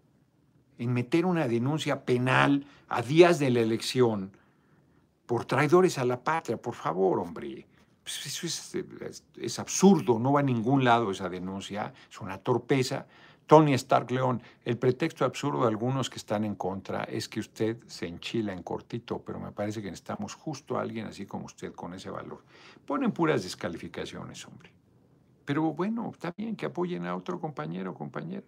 [0.78, 4.32] en meter una denuncia penal a días de la elección
[5.28, 7.68] por traidores a la patria, por favor, hombre.
[8.02, 8.48] Pues eso
[9.36, 13.06] es, absurdo, no va a ningún lado esa denuncia, es una torpeza.
[13.46, 17.78] Tony Stark León, el pretexto absurdo de algunos que están en contra es que usted
[17.86, 21.74] se enchila en cortito, pero me parece que necesitamos justo a alguien así como usted
[21.74, 22.44] con ese valor.
[22.86, 24.72] Ponen puras descalificaciones, hombre.
[25.44, 28.48] Pero bueno, está bien que apoyen a otro compañero o compañera.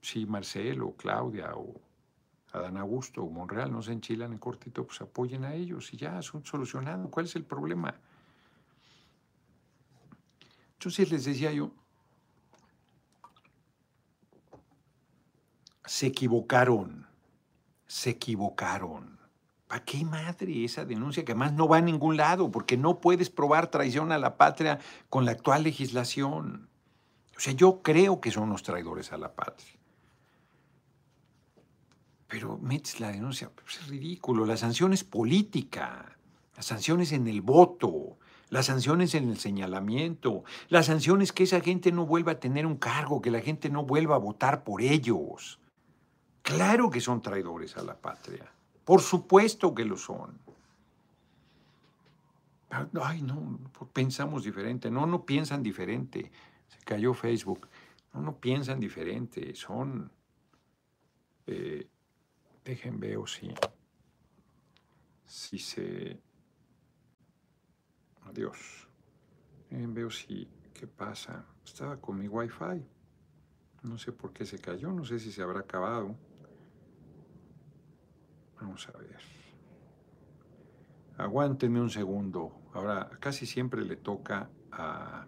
[0.00, 1.74] Sí, Marcelo, Claudia o
[2.52, 6.20] Adán Augusto o Monreal no se enchilan en cortito, pues apoyen a ellos y ya,
[6.22, 7.08] son solucionados.
[7.10, 7.94] ¿Cuál es el problema?
[10.72, 11.70] Entonces les decía yo,
[15.84, 17.06] se equivocaron,
[17.86, 19.18] se equivocaron.
[19.68, 22.50] ¿Para qué madre esa denuncia que además no va a ningún lado?
[22.50, 26.68] Porque no puedes probar traición a la patria con la actual legislación.
[27.36, 29.79] O sea, yo creo que son los traidores a la patria
[32.30, 33.50] pero metes la denuncia.
[33.50, 34.46] Pues es ridículo.
[34.46, 36.16] La sanción es política.
[36.56, 38.16] La sanción es en el voto.
[38.50, 40.44] La sanción es en el señalamiento.
[40.68, 43.68] La sanción es que esa gente no vuelva a tener un cargo, que la gente
[43.68, 45.58] no vuelva a votar por ellos.
[46.42, 48.50] Claro que son traidores a la patria.
[48.84, 50.38] Por supuesto que lo son.
[53.02, 53.58] Ay, no,
[53.92, 54.90] pensamos diferente.
[54.90, 56.30] No, no piensan diferente.
[56.68, 57.68] Se cayó Facebook.
[58.14, 59.54] No, no piensan diferente.
[59.56, 60.10] Son.
[61.46, 61.88] Eh,
[62.70, 63.52] dejen ver si.
[65.26, 66.20] Si se.
[68.26, 68.88] Adiós.
[69.68, 70.48] Dejen ver si.
[70.72, 71.44] ¿Qué pasa?
[71.64, 72.86] Estaba con mi wifi.
[73.82, 74.92] No sé por qué se cayó.
[74.92, 76.16] No sé si se habrá acabado.
[78.60, 79.20] Vamos a ver.
[81.18, 82.70] Aguántenme un segundo.
[82.72, 85.26] Ahora, casi siempre le toca a...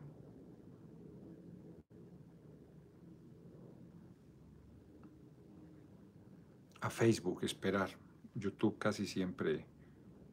[6.83, 7.91] a Facebook esperar.
[8.35, 9.65] YouTube casi siempre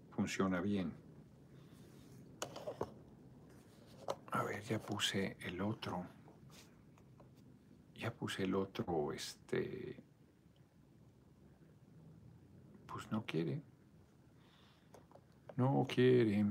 [0.09, 0.91] funciona bien.
[4.31, 6.05] A ver, ya puse el otro.
[7.95, 10.01] Ya puse el otro, este...
[12.87, 13.61] Pues no quiere.
[15.55, 16.43] No quiere.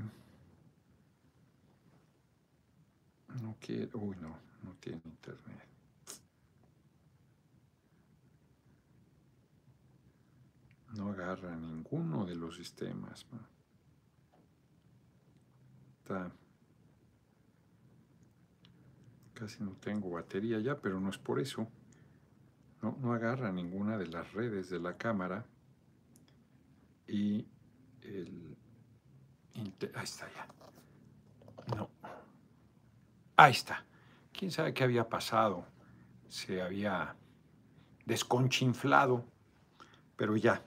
[3.42, 3.90] No quiere.
[3.94, 5.67] Uy, no, no tiene internet.
[10.94, 13.26] No agarra ninguno de los sistemas.
[15.98, 16.30] Está.
[19.34, 21.68] Casi no tengo batería ya, pero no es por eso.
[22.82, 25.44] No, no agarra ninguna de las redes de la cámara.
[27.06, 27.46] Y
[28.02, 28.56] el,
[29.94, 30.46] Ahí está ya.
[31.76, 31.90] No.
[33.36, 33.84] Ahí está.
[34.32, 35.66] ¿Quién sabe qué había pasado?
[36.28, 37.16] Se había
[38.04, 39.24] desconchinflado,
[40.16, 40.62] pero ya,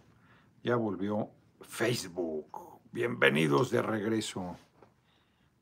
[0.64, 1.30] ya volvió
[1.62, 2.80] Facebook.
[2.92, 4.58] Bienvenidos de regreso.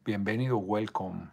[0.04, 1.30] Bienvenido, welcome.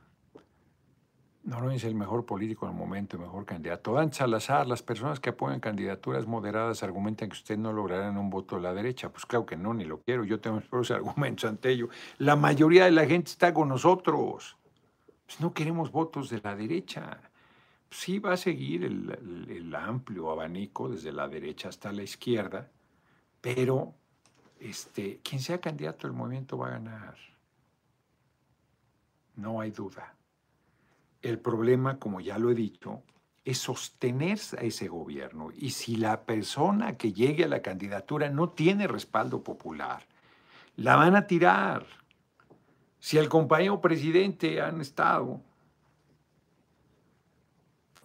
[1.42, 3.94] No es el mejor político en el momento, el mejor candidato.
[3.94, 8.56] Dan Salazar, las personas que apoyan candidaturas moderadas argumentan que usted no logrará un voto
[8.56, 9.10] de la derecha.
[9.10, 10.24] Pues claro que no, ni lo quiero.
[10.24, 11.88] Yo tengo mis propios argumentos ante ello.
[12.18, 14.56] La mayoría de la gente está con nosotros.
[15.24, 17.20] Pues no queremos votos de la derecha.
[17.90, 22.68] Sí va a seguir el amplio abanico desde la derecha hasta la izquierda,
[23.46, 23.94] pero
[24.58, 27.14] este, quien sea candidato del movimiento va a ganar.
[29.36, 30.16] No hay duda.
[31.22, 33.04] El problema, como ya lo he dicho,
[33.44, 35.50] es sostener a ese gobierno.
[35.54, 40.04] Y si la persona que llegue a la candidatura no tiene respaldo popular,
[40.74, 41.86] la van a tirar.
[42.98, 45.40] Si el compañero presidente han estado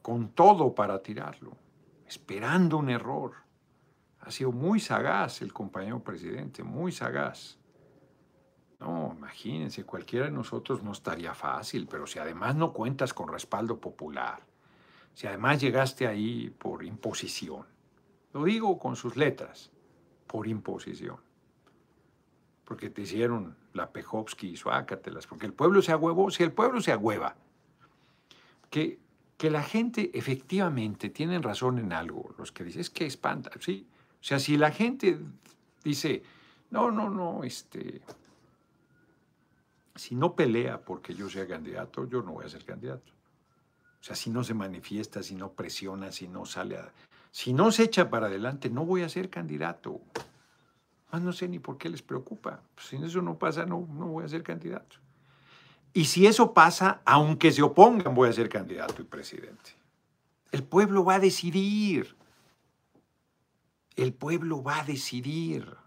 [0.04, 1.58] con todo para tirarlo,
[2.06, 3.42] esperando un error.
[4.22, 7.58] Ha sido muy sagaz el compañero presidente, muy sagaz.
[8.80, 13.80] No, imagínense, cualquiera de nosotros no estaría fácil, pero si además no cuentas con respaldo
[13.80, 14.40] popular,
[15.14, 17.66] si además llegaste ahí por imposición,
[18.34, 19.72] lo digo con sus letras,
[20.26, 21.18] por imposición,
[22.64, 26.82] porque te hicieron la Pejovsky y Suácatelas, porque el pueblo se agüevó, si el pueblo
[26.82, 27.36] se agüeva,
[28.70, 29.00] que,
[29.38, 33.88] que la gente efectivamente tienen razón en algo, los que dicen, es que espanta, ¿sí?
[34.22, 35.20] O sea, si la gente
[35.84, 36.22] dice,
[36.70, 38.02] no, no, no, este,
[39.96, 43.12] si no pelea porque yo sea candidato, yo no voy a ser candidato.
[44.00, 46.92] O sea, si no se manifiesta, si no presiona, si no sale a...
[47.32, 50.02] Si no se echa para adelante, no voy a ser candidato.
[51.12, 52.62] Más no sé ni por qué les preocupa.
[52.76, 54.98] Pues si eso no pasa, no, no voy a ser candidato.
[55.94, 59.72] Y si eso pasa, aunque se opongan, voy a ser candidato y presidente.
[60.52, 62.16] El pueblo va a decidir.
[63.96, 65.78] El pueblo va a decidir.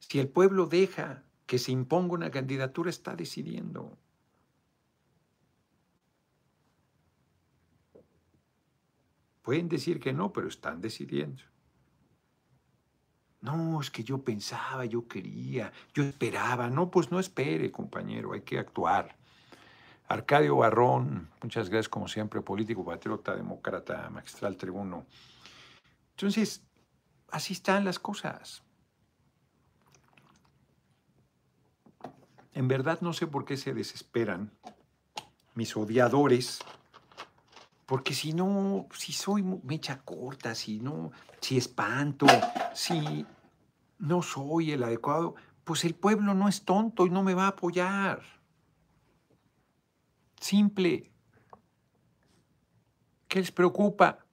[0.00, 3.96] Si el pueblo deja que se imponga una candidatura está decidiendo.
[9.42, 11.42] Pueden decir que no, pero están decidiendo.
[13.42, 16.70] No, es que yo pensaba, yo quería, yo esperaba.
[16.70, 19.16] No, pues no espere, compañero, hay que actuar.
[20.08, 25.04] Arcadio Barrón, muchas gracias como siempre, político, patriota, demócrata, magistral, tribuno.
[26.12, 26.62] Entonces,
[27.30, 28.62] así están las cosas.
[32.52, 34.52] En verdad no sé por qué se desesperan
[35.54, 36.60] mis odiadores,
[37.86, 42.26] porque si no, si soy mecha corta, si no, si espanto,
[42.74, 43.26] si
[43.98, 47.48] no soy el adecuado, pues el pueblo no es tonto y no me va a
[47.48, 48.22] apoyar.
[50.40, 51.10] Simple.
[53.28, 54.23] ¿Qué les preocupa?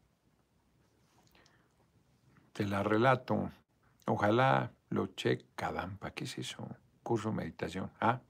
[2.53, 3.51] Te la relato.
[4.05, 6.11] Ojalá lo cheque Cadampa.
[6.11, 6.67] ¿Qué es eso?
[7.03, 7.91] curso de meditación.
[7.99, 8.21] Ah,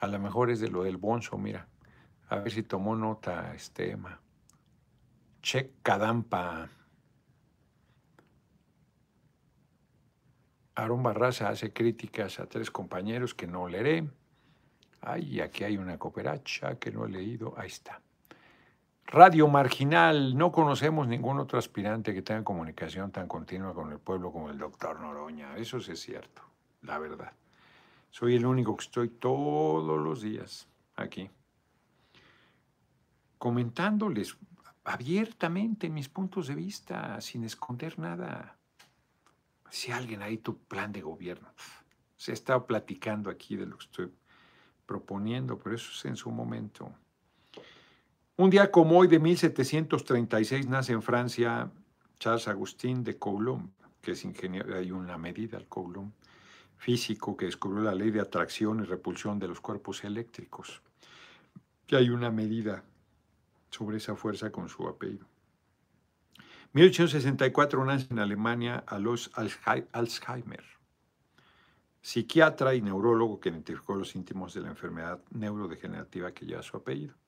[0.00, 1.66] a lo mejor es de lo del bonzo, mira.
[2.28, 4.20] A ver si tomó nota este Emma.
[5.42, 6.68] Che Kadampa.
[10.76, 14.08] Aarón Barraza hace críticas a tres compañeros que no leeré.
[15.02, 17.54] Ay, aquí hay una cooperacha que no he leído.
[17.58, 18.00] Ahí está.
[19.12, 20.38] Radio Marginal.
[20.38, 24.58] No conocemos ningún otro aspirante que tenga comunicación tan continua con el pueblo como el
[24.58, 25.56] doctor Noroña.
[25.56, 26.42] Eso sí es cierto,
[26.82, 27.32] la verdad.
[28.10, 31.28] Soy el único que estoy todos los días aquí
[33.40, 34.36] comentándoles
[34.84, 38.58] abiertamente mis puntos de vista, sin esconder nada.
[39.70, 41.48] Si alguien ahí tu plan de gobierno,
[42.16, 44.12] se ha estado platicando aquí de lo que estoy
[44.84, 46.92] proponiendo, pero eso es en su momento.
[48.40, 51.70] Un día como hoy de 1736 nace en Francia
[52.18, 53.68] Charles Agustín de Coulomb,
[54.00, 56.10] que es ingeniero, hay una medida al Coulomb,
[56.78, 60.80] físico que descubrió la ley de atracción y repulsión de los cuerpos eléctricos.
[61.86, 62.82] Y hay una medida
[63.68, 65.26] sobre esa fuerza con su apellido.
[66.72, 70.64] 1864 nace en Alemania a los Alzheimer,
[72.00, 77.19] psiquiatra y neurólogo que identificó los síntomas de la enfermedad neurodegenerativa que lleva su apellido.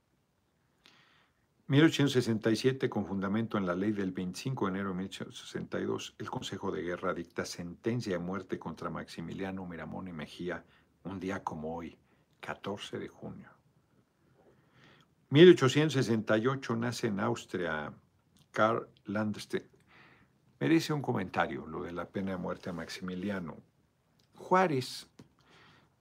[1.68, 6.82] 1867, con fundamento en la ley del 25 de enero de 1862, el Consejo de
[6.82, 10.64] Guerra dicta sentencia de muerte contra Maximiliano Miramón y Mejía
[11.04, 11.96] un día como hoy,
[12.40, 13.48] 14 de junio.
[15.30, 17.92] 1868 nace en Austria
[18.50, 19.64] Karl Landstein.
[20.60, 23.56] Merece un comentario lo de la pena de muerte a Maximiliano.
[24.34, 25.08] Juárez.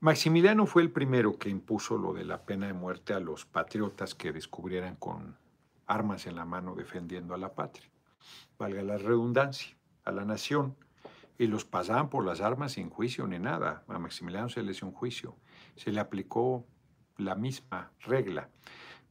[0.02, 4.16] Maximiliano fue el primero que impuso lo de la pena de muerte a los patriotas
[4.16, 5.38] que descubrieran con
[5.92, 7.90] armas en la mano defendiendo a la patria.
[8.58, 9.76] Valga la redundancia,
[10.06, 10.76] a la nación.
[11.38, 13.84] Y los pasaban por las armas sin juicio ni nada.
[13.88, 15.36] A Maximiliano se le hizo un juicio.
[15.76, 16.66] Se le aplicó
[17.18, 18.50] la misma regla.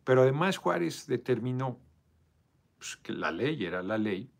[0.04, 1.78] Pero además Juárez determinó
[2.78, 4.30] pues, que la ley era la ley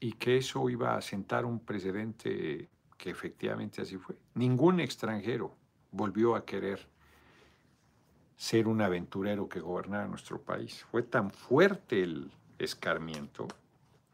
[0.00, 4.16] y que eso iba a sentar un precedente que efectivamente así fue.
[4.34, 5.56] Ningún extranjero
[5.90, 6.88] volvió a querer
[8.38, 10.86] ser un aventurero que gobernara nuestro país.
[10.90, 13.48] Fue tan fuerte el escarmiento,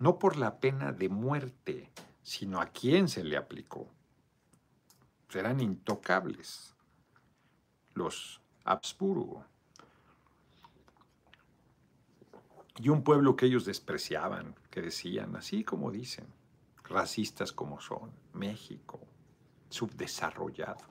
[0.00, 1.90] no por la pena de muerte,
[2.22, 3.86] sino a quién se le aplicó.
[5.32, 6.74] Eran intocables
[7.94, 9.44] los Habsburgo.
[12.80, 16.26] y un pueblo que ellos despreciaban, que decían, así como dicen,
[16.82, 19.00] racistas como son, México,
[19.70, 20.84] subdesarrollado,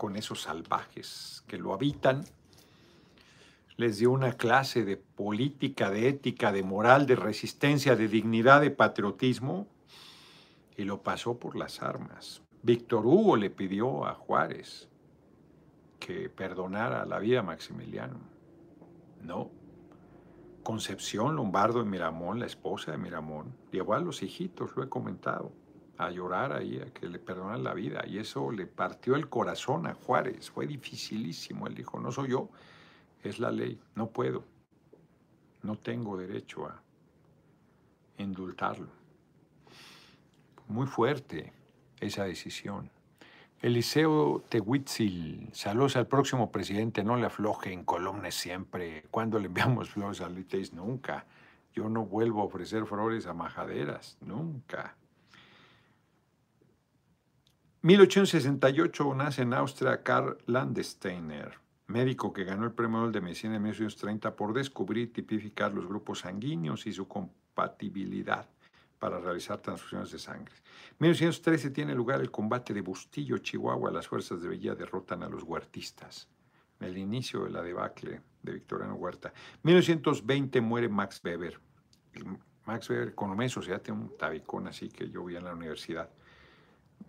[0.00, 2.24] con esos salvajes que lo habitan,
[3.76, 8.70] les dio una clase de política, de ética, de moral, de resistencia, de dignidad, de
[8.70, 9.66] patriotismo,
[10.74, 12.40] y lo pasó por las armas.
[12.62, 14.88] Víctor Hugo le pidió a Juárez
[15.98, 18.20] que perdonara la vida a Maximiliano.
[19.20, 19.50] No,
[20.62, 25.52] Concepción Lombardo de Miramón, la esposa de Miramón, llevó a los hijitos, lo he comentado,
[26.06, 28.04] a llorar ahí, a que le perdonan la vida.
[28.06, 30.50] Y eso le partió el corazón a Juárez.
[30.50, 31.66] Fue dificilísimo.
[31.66, 32.48] Él dijo, no soy yo,
[33.22, 34.44] es la ley, no puedo.
[35.62, 36.80] No tengo derecho a
[38.18, 38.88] indultarlo.
[40.68, 41.52] Muy fuerte
[42.00, 42.90] esa decisión.
[43.60, 49.04] Eliseo Tehuitzil, saludos al próximo presidente, no le afloje en columnas siempre.
[49.10, 51.26] Cuando le enviamos flores a Luis Nunca.
[51.74, 54.96] Yo no vuelvo a ofrecer flores a majaderas, nunca.
[57.82, 61.54] 1868 nace en Austria Karl Landsteiner,
[61.86, 65.86] médico que ganó el premio Nobel de Medicina en 1930 por descubrir y tipificar los
[65.86, 68.46] grupos sanguíneos y su compatibilidad
[68.98, 70.54] para realizar transfusiones de sangre.
[70.90, 73.90] En 1913 tiene lugar el combate de Bustillo, Chihuahua.
[73.90, 76.28] Las fuerzas de Villa derrotan a los huertistas.
[76.80, 79.32] El inicio de la debacle de Victoriano Huerta.
[79.54, 81.58] En 1920 muere Max Weber.
[82.66, 86.10] Max Weber, economía y sociedad, tiene un tabicón así que yo vi en la universidad.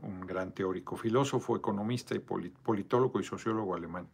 [0.02, 4.08] Un gran teórico, filósofo, economista y politólogo y sociólogo alemán.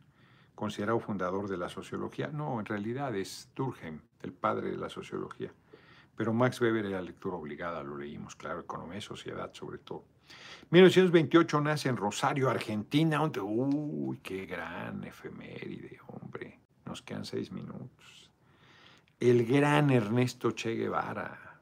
[0.56, 2.28] Considerado fundador de la sociología.
[2.28, 5.54] No, en realidad es Durkheim, el padre de la sociología.
[6.16, 10.04] Pero Max Weber era lectura obligada, lo leímos, claro, Economía y Sociedad sobre todo.
[10.72, 16.60] 1928 nace en Rosario, Argentina, uy, qué gran efeméride, hombre.
[16.86, 18.32] Nos quedan seis minutos.
[19.20, 21.62] El gran Ernesto Che Guevara,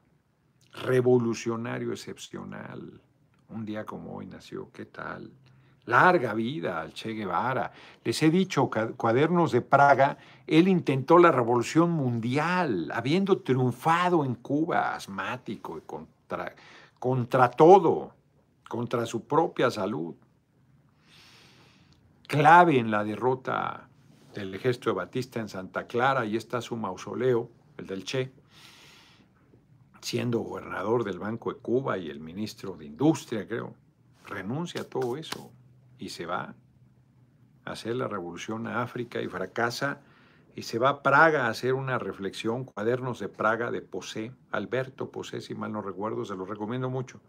[0.72, 3.00] revolucionario excepcional.
[3.48, 5.30] Un día como hoy nació, ¿qué tal?
[5.84, 7.70] Larga vida al Che Guevara.
[8.02, 14.96] Les he dicho, cuadernos de Praga, él intentó la revolución mundial, habiendo triunfado en Cuba,
[14.96, 16.54] asmático, contra,
[16.98, 18.14] contra todo,
[18.68, 20.16] contra su propia salud.
[22.26, 23.88] Clave en la derrota
[24.34, 28.32] del ejército de Batista en Santa Clara, y está su mausoleo, el del Che,
[30.06, 33.74] siendo gobernador del Banco de Cuba y el ministro de Industria, creo.
[34.24, 35.50] Renuncia a todo eso
[35.98, 36.54] y se va
[37.64, 40.00] hacer la revolución a África y fracasa
[40.54, 45.10] y se va a Praga a hacer una reflexión, cuadernos de Praga de Posé, Alberto
[45.10, 47.20] Posé, si mal no recuerdo, se los recomiendo mucho.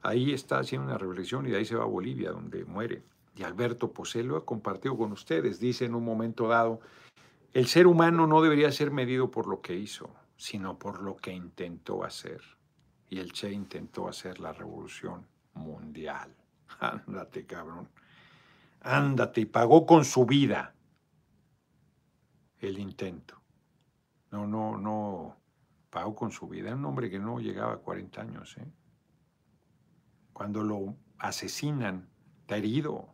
[0.00, 3.02] Ahí está haciendo una reflexión y de ahí se va a Bolivia, donde muere.
[3.34, 6.78] Y Alberto Posé lo ha compartido con ustedes, dice en un momento dado,
[7.52, 11.32] el ser humano no debería ser medido por lo que hizo, sino por lo que
[11.32, 12.42] intentó hacer.
[13.08, 16.34] Y el Che intentó hacer la revolución mundial.
[16.80, 17.88] Ándate, cabrón.
[18.80, 20.74] Ándate, y pagó con su vida
[22.60, 23.40] el intento.
[24.30, 25.36] No, no, no,
[25.90, 26.68] pagó con su vida.
[26.68, 28.56] Era un hombre que no llegaba a 40 años.
[28.58, 28.70] ¿eh?
[30.32, 32.08] Cuando lo asesinan,
[32.42, 33.08] está herido.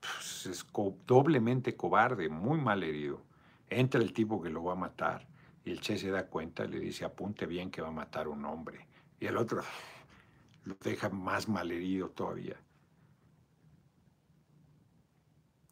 [0.00, 0.66] Pues, es
[1.06, 3.22] doblemente cobarde, muy mal herido.
[3.68, 5.26] Entra el tipo que lo va a matar
[5.64, 8.44] y el Che se da cuenta le dice, apunte bien que va a matar un
[8.44, 8.86] hombre.
[9.18, 9.62] Y el otro
[10.64, 12.56] lo deja más mal herido todavía.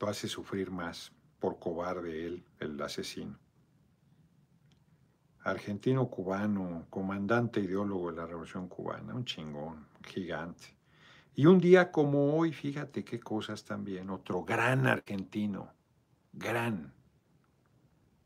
[0.01, 3.39] Lo hace sufrir más por cobarde él, el asesino.
[5.45, 10.77] Argentino cubano, comandante ideólogo de la Revolución Cubana, un chingón, gigante.
[11.35, 15.73] Y un día como hoy, fíjate qué cosas también, otro gran argentino,
[16.33, 16.93] gran,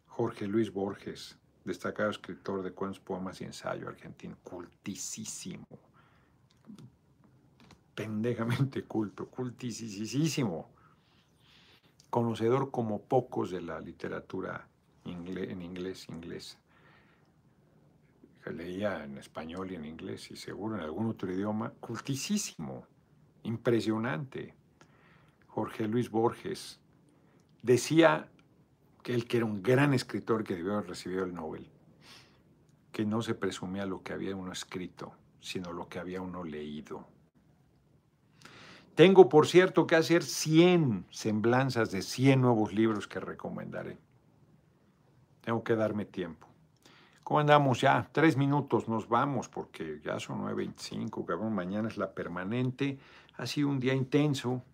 [0.06, 5.66] Jorge Luis Borges, destacado escritor de cuentos, poemas y ensayo argentino, cultísimo,
[7.94, 10.70] pendejamente culto, cultísimo
[12.08, 14.68] conocedor como pocos de la literatura
[15.04, 16.58] en inglés inglés.
[18.46, 22.86] Leía en español y en inglés y seguro en algún otro idioma, cultísimo,
[23.42, 24.54] impresionante.
[25.48, 26.78] Jorge Luis Borges
[27.62, 28.30] decía
[29.06, 31.70] que él que era un gran escritor que debió haber el Nobel,
[32.90, 37.06] que no se presumía lo que había uno escrito, sino lo que había uno leído.
[38.96, 43.96] Tengo, por cierto, que hacer 100 semblanzas de 100 nuevos libros que recomendaré.
[45.40, 46.48] Tengo que darme tiempo.
[47.22, 48.08] ¿Cómo andamos ya?
[48.10, 51.54] Tres minutos, nos vamos porque ya son 9.25, cabrón.
[51.54, 52.98] Mañana es la permanente.
[53.36, 54.64] Ha sido un día intenso,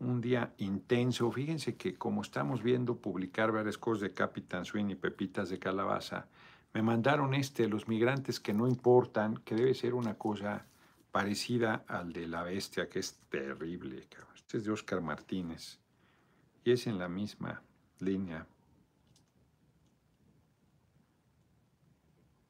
[0.00, 1.30] un día intenso.
[1.30, 6.26] Fíjense que como estamos viendo publicar varias cosas de Capitán Swing y Pepitas de Calabaza,
[6.74, 10.66] me mandaron este, los migrantes que no importan, que debe ser una cosa
[11.10, 14.06] parecida al de La Bestia, que es terrible.
[14.34, 15.78] Este es de Oscar Martínez
[16.64, 17.62] y es en la misma
[18.00, 18.46] línea.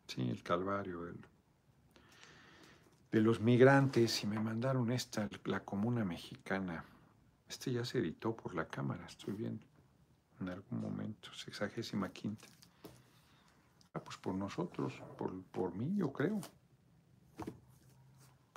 [0.09, 1.03] Sí, el Calvario
[3.13, 6.85] de los migrantes y me mandaron esta, la Comuna Mexicana.
[7.49, 9.65] Este ya se editó por la Cámara, estoy viendo,
[10.41, 12.49] en algún momento, sexagésima quinta.
[13.95, 16.41] Ah, pues por nosotros, por, por mí, yo creo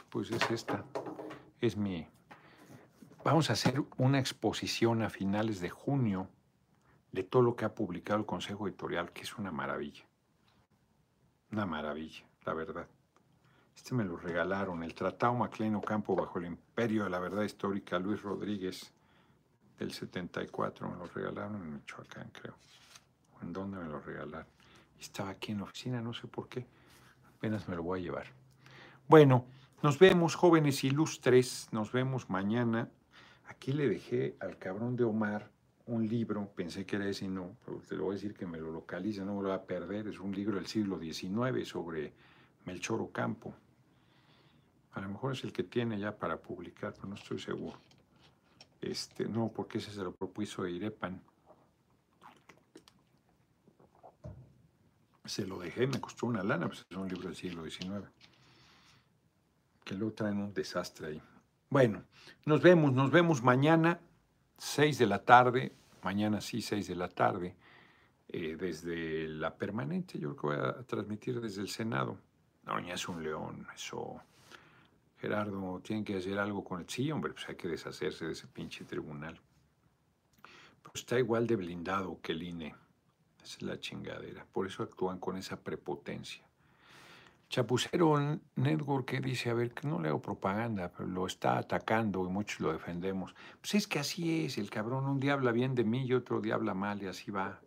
[0.09, 0.83] pues es esta.
[1.61, 2.07] Es mi...
[3.23, 6.27] Vamos a hacer una exposición a finales de junio
[7.11, 10.03] de todo lo que ha publicado el Consejo Editorial, que es una maravilla.
[11.51, 12.87] Una maravilla, la verdad.
[13.79, 17.97] Este me lo regalaron, el Tratado Macleano Campo bajo el Imperio de la Verdad Histórica,
[17.97, 18.91] Luis Rodríguez,
[19.79, 20.89] del 74.
[20.89, 22.55] Me lo regalaron en Michoacán, creo.
[23.41, 24.45] ¿En dónde me lo regalaron?
[24.99, 26.67] Estaba aquí en la oficina, no sé por qué.
[27.37, 28.25] Apenas me lo voy a llevar.
[29.07, 29.45] Bueno,
[29.81, 32.89] nos vemos, jóvenes ilustres, nos vemos mañana.
[33.47, 35.49] Aquí le dejé al cabrón de Omar
[35.85, 38.45] un libro, pensé que era ese y no, pero te lo voy a decir que
[38.45, 41.65] me lo localiza, no me lo va a perder, es un libro del siglo XIX
[41.65, 42.11] sobre
[42.65, 43.55] Melchor Ocampo.
[44.93, 47.77] A lo mejor es el que tiene ya para publicar, pero no estoy seguro.
[48.81, 51.21] Este, no, porque ese se lo propuso Irepan.
[55.25, 58.09] Se lo dejé, me costó una lana, pues es un libro del siglo XIX
[59.89, 61.21] que luego traen un desastre ahí.
[61.67, 62.03] Bueno,
[62.45, 63.99] nos vemos, nos vemos mañana,
[64.59, 65.73] 6 de la tarde,
[66.03, 67.55] mañana sí, 6 de la tarde,
[68.27, 72.19] eh, desde la permanente, yo creo que voy a transmitir desde el Senado.
[72.67, 74.21] No, ya es un león, eso.
[75.19, 76.89] Gerardo, tienen que hacer algo con el...
[76.89, 79.39] Sí, hombre, pues hay que deshacerse de ese pinche tribunal.
[80.81, 82.75] Pues está igual de blindado que el INE.
[83.43, 84.45] es la chingadera.
[84.51, 86.43] Por eso actúan con esa prepotencia.
[87.49, 92.23] Chapucero Network que dice, a ver, que no le hago propaganda, pero lo está atacando
[92.25, 93.35] y muchos lo defendemos.
[93.59, 96.41] Pues es que así es, el cabrón un día habla bien de mí y otro
[96.41, 97.59] día habla mal y así va.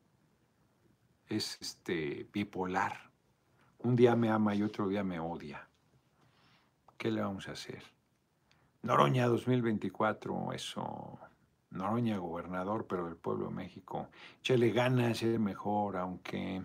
[1.28, 3.10] Es este bipolar.
[3.78, 5.68] Un día me ama y otro día me odia.
[7.02, 7.82] ¿Qué le vamos a hacer?
[8.82, 11.18] Noroña 2024, eso.
[11.70, 14.06] Noroña gobernador, pero del pueblo de México.
[14.40, 16.62] Chele ganas, es mejor, aunque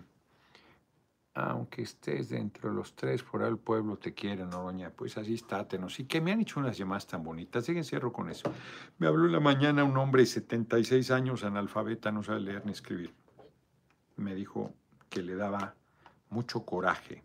[1.34, 4.90] aunque estés dentro de los tres, por el pueblo te quiere, Noroña.
[4.90, 5.98] Pues así estátenos.
[5.98, 7.64] Y que me han hecho unas llamadas tan bonitas.
[7.64, 8.48] Siguen cierro con eso.
[8.98, 12.70] Me habló en la mañana un hombre de 76 años, analfabeta, no sabe leer ni
[12.70, 13.12] escribir.
[14.14, 14.72] Me dijo
[15.10, 15.74] que le daba
[16.30, 17.24] mucho coraje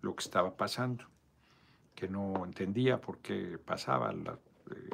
[0.00, 1.04] lo que estaba pasando,
[2.00, 4.10] que no entendía por qué pasaba.
[4.10, 4.90] La, eh,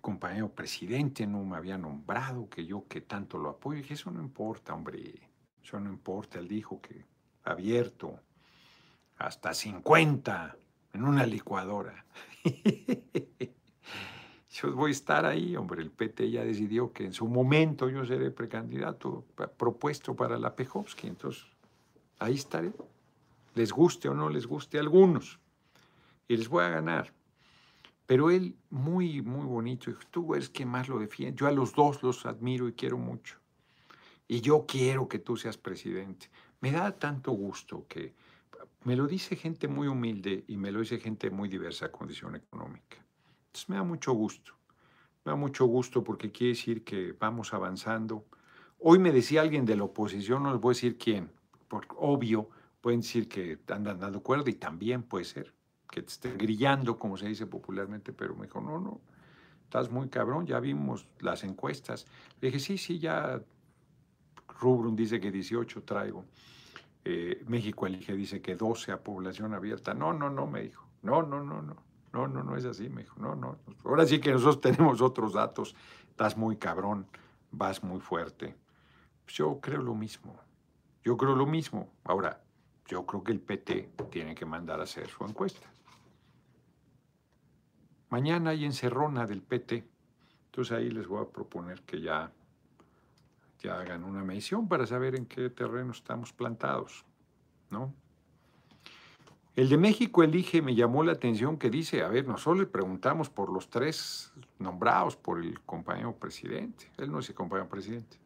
[0.00, 3.78] compañero presidente no me había nombrado, que yo que tanto lo apoyo.
[3.78, 5.20] Y dije, eso no importa, hombre,
[5.62, 6.38] eso no importa.
[6.38, 7.04] Él dijo que
[7.44, 8.18] abierto
[9.18, 10.56] hasta 50
[10.94, 12.06] en una licuadora.
[14.48, 15.82] yo voy a estar ahí, hombre.
[15.82, 19.26] El PT ya decidió que en su momento yo seré precandidato
[19.58, 21.08] propuesto para la Pejovsky.
[21.08, 21.44] Entonces,
[22.18, 22.72] ahí estaré.
[23.56, 25.40] Les guste o no les guste a algunos.
[26.28, 27.12] Y les voy a ganar.
[28.04, 31.40] Pero él, muy, muy bonito, dijo, tú eres quien más lo defiende.
[31.40, 33.38] Yo a los dos los admiro y quiero mucho.
[34.28, 36.28] Y yo quiero que tú seas presidente.
[36.60, 38.14] Me da tanto gusto que
[38.84, 42.98] me lo dice gente muy humilde y me lo dice gente muy diversa condición económica.
[43.46, 44.52] Entonces me da mucho gusto.
[45.24, 48.26] Me da mucho gusto porque quiere decir que vamos avanzando.
[48.78, 51.32] Hoy me decía alguien de la oposición, no les voy a decir quién,
[51.66, 52.50] porque obvio,
[52.86, 55.52] pueden decir que andan dando cuerda y también puede ser
[55.90, 59.00] que te esté grillando, como se dice popularmente, pero me dijo, no, no,
[59.64, 62.06] estás muy cabrón, ya vimos las encuestas.
[62.40, 63.42] Le dije, sí, sí, ya
[64.60, 66.26] Rubrum dice que 18 traigo.
[67.04, 69.92] Eh, México Elige dice que 12 a población abierta.
[69.92, 70.86] No, no, no, me dijo.
[71.02, 71.74] No, no, no, no.
[72.12, 73.18] No, no, no es así, me dijo.
[73.18, 73.58] No, no.
[73.82, 75.74] Ahora sí que nosotros tenemos otros datos.
[76.08, 77.08] Estás muy cabrón,
[77.50, 78.54] vas muy fuerte.
[79.24, 80.36] Pues yo creo lo mismo.
[81.02, 81.90] Yo creo lo mismo.
[82.04, 82.45] Ahora,
[82.88, 85.66] yo creo que el PT tiene que mandar a hacer su encuesta.
[88.08, 89.84] Mañana hay encerrona del PT.
[90.46, 92.32] Entonces ahí les voy a proponer que ya,
[93.58, 97.04] ya hagan una medición para saber en qué terreno estamos plantados.
[97.70, 97.92] ¿no?
[99.56, 103.30] El de México elige me llamó la atención que dice, a ver, nosotros le preguntamos
[103.30, 106.90] por los tres nombrados por el compañero presidente.
[106.98, 108.18] Él no es el compañero presidente.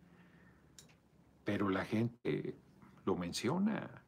[1.45, 2.57] Pero la gente
[3.05, 4.00] lo menciona.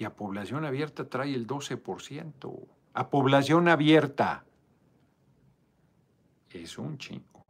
[0.00, 2.68] Y a población abierta trae el 12%.
[2.94, 4.46] A población abierta
[6.48, 7.44] es un chingo.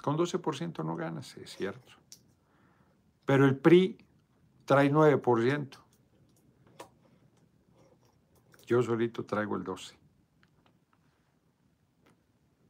[0.00, 1.92] Con 12% no ganas, es cierto.
[3.26, 3.98] Pero el PRI
[4.64, 5.76] trae 9%.
[8.64, 9.96] Yo solito traigo el 12%.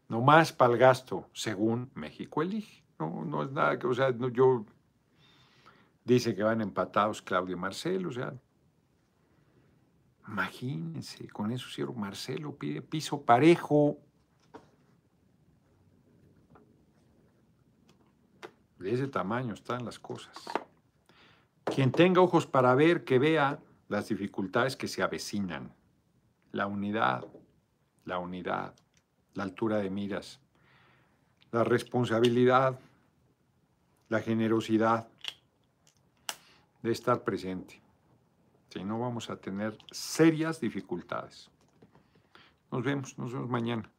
[0.08, 2.82] No más para el gasto, según México elige.
[2.98, 4.66] No, no es nada que, o sea, yo
[6.06, 8.32] dice que van empatados Claudio y Marcelo, o sea,
[10.28, 11.92] Imagínense, con eso cierro.
[11.92, 13.98] Marcelo pide piso parejo.
[18.78, 20.36] De ese tamaño están las cosas.
[21.64, 25.72] Quien tenga ojos para ver, que vea las dificultades que se avecinan.
[26.52, 27.24] La unidad,
[28.04, 28.74] la unidad,
[29.34, 30.40] la altura de miras,
[31.52, 32.78] la responsabilidad,
[34.08, 35.08] la generosidad
[36.86, 37.82] de estar presente
[38.74, 41.50] y no vamos a tener serias dificultades.
[42.70, 43.90] Nos vemos, nos vemos mañana.